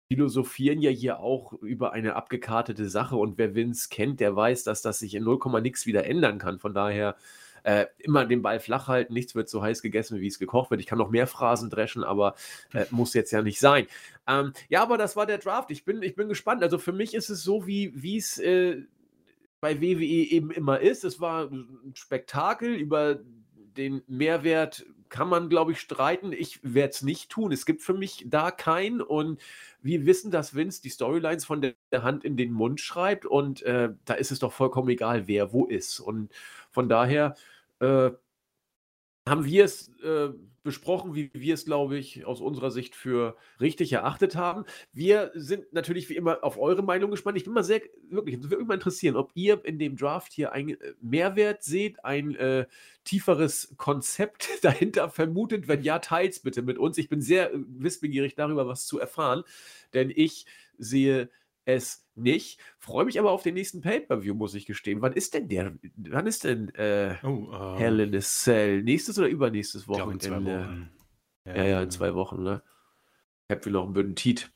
[0.08, 4.82] philosophieren ja hier auch über eine abgekartete Sache und wer Vince kennt, der weiß, dass
[4.82, 6.60] das sich in 0, nix wieder ändern kann.
[6.60, 7.16] Von daher
[7.68, 10.80] äh, immer den Ball flach halten, nichts wird so heiß gegessen, wie es gekocht wird.
[10.80, 12.36] Ich kann noch mehr Phrasen dreschen, aber
[12.74, 13.88] äh, muss jetzt ja nicht sein.
[14.26, 15.70] Ähm, ja, aber das war der Draft.
[15.72, 16.64] Ich bin, ich bin gespannt.
[16.64, 18.84] Also für mich ist es so, wie es äh,
[19.60, 21.04] bei WWE eben immer ist.
[21.04, 23.20] Es war ein Spektakel über
[23.76, 26.34] den Mehrwert kann man, glaube ich, streiten.
[26.34, 27.52] Ich werde es nicht tun.
[27.52, 29.02] Es gibt für mich da keinen.
[29.02, 29.42] Und
[29.82, 33.26] wir wissen, dass Vince die Storylines von der Hand in den Mund schreibt.
[33.26, 36.00] Und äh, da ist es doch vollkommen egal, wer wo ist.
[36.00, 36.32] Und
[36.72, 37.36] von daher
[37.80, 38.12] äh,
[39.28, 40.30] haben wir es äh,
[40.64, 44.66] besprochen, wie wir es, glaube ich, aus unserer Sicht für richtig erachtet haben.
[44.92, 47.38] Wir sind natürlich wie immer auf eure Meinung gespannt.
[47.38, 50.52] Ich bin mal sehr, wirklich, würde mich mal interessieren, ob ihr in dem Draft hier
[50.52, 52.66] einen äh, Mehrwert seht, ein äh,
[53.04, 55.68] tieferes Konzept dahinter vermutet.
[55.68, 56.98] Wenn ja, teilt es bitte mit uns.
[56.98, 59.44] Ich bin sehr äh, wissbegierig darüber, was zu erfahren,
[59.94, 60.46] denn ich
[60.78, 61.30] sehe
[61.68, 62.60] es nicht.
[62.80, 65.02] Freue mich aber auf den nächsten Pay-Per-View, muss ich gestehen.
[65.02, 65.74] Wann ist denn der?
[65.98, 68.82] Wann ist denn äh, oh, uh, Hell in a Cell?
[68.82, 70.14] Nächstes oder übernächstes Wochenende?
[70.14, 70.90] In zwei Wochen.
[71.46, 72.64] Ja, ja, ja, in zwei Wochen, ne?
[73.50, 74.52] Ich habe noch einen Bündentiet.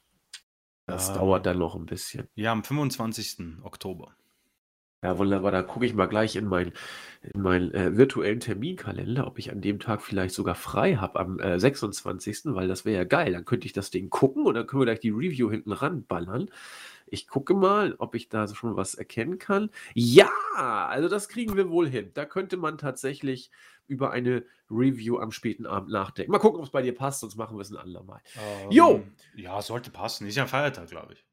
[0.86, 1.16] Das ja.
[1.16, 2.28] dauert dann noch ein bisschen.
[2.36, 3.62] Ja, am 25.
[3.64, 4.16] Oktober.
[5.04, 5.52] Ja, wunderbar.
[5.52, 6.74] Da gucke ich mal gleich in meinen
[7.24, 11.40] in mein, äh, virtuellen Terminkalender, ob ich an dem Tag vielleicht sogar frei habe am
[11.40, 13.34] äh, 26., weil das wäre ja geil.
[13.34, 16.50] Dann könnte ich das Ding gucken und dann können wir gleich die Review hinten ranballern.
[17.12, 19.70] Ich gucke mal, ob ich da schon was erkennen kann.
[19.94, 20.32] Ja,
[20.88, 22.12] also das kriegen wir wohl hin.
[22.14, 23.52] Da könnte man tatsächlich
[23.86, 26.32] über eine Review am späten Abend nachdenken.
[26.32, 28.22] Mal gucken, ob es bei dir passt, sonst machen wir es ein andermal.
[28.40, 29.04] Ähm, jo!
[29.36, 30.26] Ja, sollte passen.
[30.26, 31.26] Ist ja ein Feiertag, glaube ich.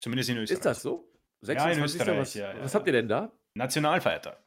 [0.00, 0.56] Zumindest in Österreich.
[0.56, 1.12] Ist das so?
[1.42, 1.54] 26.
[1.54, 2.18] Ja, in Österreich.
[2.18, 3.30] Was, ja, ja, was habt ihr denn da?
[3.52, 4.42] Nationalfeiertag.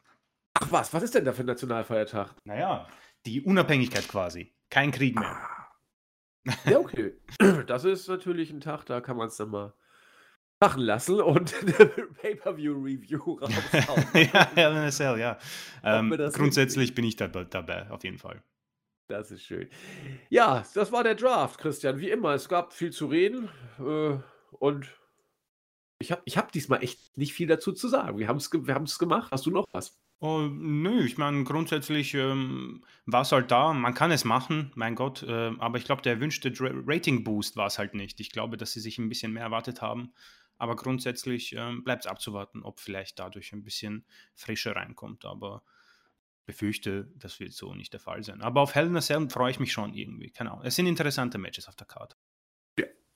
[0.55, 2.33] Ach was, was ist denn da für ein Nationalfeiertag?
[2.45, 2.87] Naja,
[3.27, 4.55] die Unabhängigkeit quasi.
[4.71, 5.29] Kein Krieg mehr.
[5.29, 6.59] Ah.
[6.65, 7.13] Ja, okay.
[7.67, 9.73] das ist natürlich ein Tag, da kann man es dann mal
[10.60, 11.86] machen lassen und eine
[12.22, 14.06] Pay-Per-View-Review raushauen.
[14.14, 15.38] ja, Hell in a Cell, ja.
[15.84, 18.44] Ähm, grundsätzlich bin ich dabei, dabei, auf jeden Fall.
[19.07, 19.69] Das ist schön.
[20.30, 21.99] Ja, das war der Draft, Christian.
[21.99, 23.49] Wie immer, es gab viel zu reden
[23.80, 24.18] äh,
[24.52, 24.88] und
[25.98, 28.19] ich habe ich hab diesmal echt nicht viel dazu zu sagen.
[28.19, 29.31] Wir haben es wir haben's gemacht.
[29.31, 29.99] Hast du noch was?
[30.22, 33.73] Oh, nö, ich meine, grundsätzlich ähm, war es halt da.
[33.73, 35.23] Man kann es machen, mein Gott.
[35.23, 38.19] Äh, aber ich glaube, der erwünschte Rating-Boost war es halt nicht.
[38.19, 40.14] Ich glaube, dass sie sich ein bisschen mehr erwartet haben.
[40.60, 44.06] Aber grundsätzlich ähm, bleibt es abzuwarten, ob vielleicht dadurch ein bisschen
[44.36, 45.26] Frische reinkommt.
[45.26, 45.64] Aber
[46.45, 48.41] befürchte, das wird so nicht der Fall sein.
[48.41, 50.31] Aber auf Hell in a Cell freue ich mich schon irgendwie.
[50.52, 50.61] Ahnung.
[50.64, 52.15] Es sind interessante Matches auf der Karte.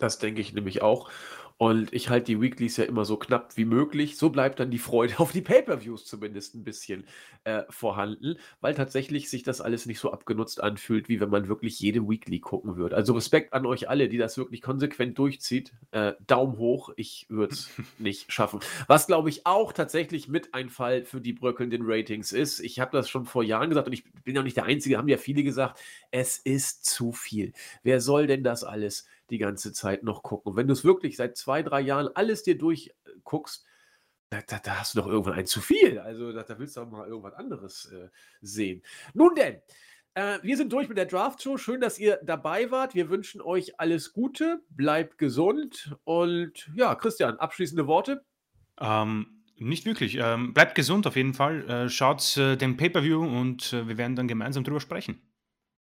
[0.04, 1.10] Das denke ich nämlich auch.
[1.58, 4.18] Und ich halte die Weeklies ja immer so knapp wie möglich.
[4.18, 7.06] So bleibt dann die Freude auf die Pay-Per-Views zumindest ein bisschen
[7.46, 11.80] äh, vorhanden, weil tatsächlich sich das alles nicht so abgenutzt anfühlt, wie wenn man wirklich
[11.80, 12.98] jede Weekly gucken würde.
[12.98, 15.72] Also Respekt an euch alle, die das wirklich konsequent durchzieht.
[15.92, 18.60] Äh, Daumen hoch, ich würde es nicht schaffen.
[18.88, 22.60] Was, glaube ich, auch tatsächlich mit ein Fall für die bröckelnden Ratings ist.
[22.60, 25.08] Ich habe das schon vor Jahren gesagt und ich bin ja nicht der Einzige, haben
[25.08, 25.80] ja viele gesagt,
[26.12, 27.54] es ist zu viel.
[27.84, 30.52] Wer soll denn das alles die ganze Zeit noch gucken?
[30.52, 33.66] Und wenn du es wirklich seit zwei, drei Jahren alles dir durchguckst,
[34.30, 36.00] da, da, da hast du doch irgendwann ein zu viel.
[36.00, 38.10] Also da, da willst du auch mal irgendwas anderes äh,
[38.42, 38.82] sehen.
[39.14, 39.62] Nun denn,
[40.16, 41.58] äh, wir sind durch mit der Draft-Show.
[41.58, 42.96] Schön, dass ihr dabei wart.
[42.96, 48.24] Wir wünschen euch alles Gute, bleibt gesund und ja, Christian, abschließende Worte.
[48.80, 50.18] Ähm, nicht wirklich.
[50.20, 51.68] Ähm, bleibt gesund auf jeden Fall.
[51.70, 55.22] Äh, schaut äh, den Pay-Per-View und äh, wir werden dann gemeinsam drüber sprechen.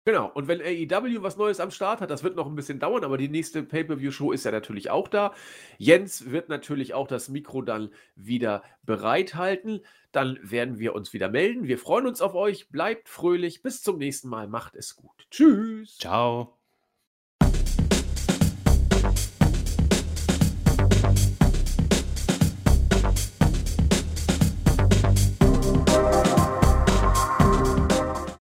[0.03, 3.03] Genau, und wenn AEW was Neues am Start hat, das wird noch ein bisschen dauern,
[3.03, 5.33] aber die nächste Pay-Per-View-Show ist ja natürlich auch da.
[5.77, 9.81] Jens wird natürlich auch das Mikro dann wieder bereithalten.
[10.11, 11.67] Dann werden wir uns wieder melden.
[11.67, 12.69] Wir freuen uns auf euch.
[12.69, 13.61] Bleibt fröhlich.
[13.61, 14.47] Bis zum nächsten Mal.
[14.47, 15.27] Macht es gut.
[15.29, 15.97] Tschüss.
[15.97, 16.60] Ciao.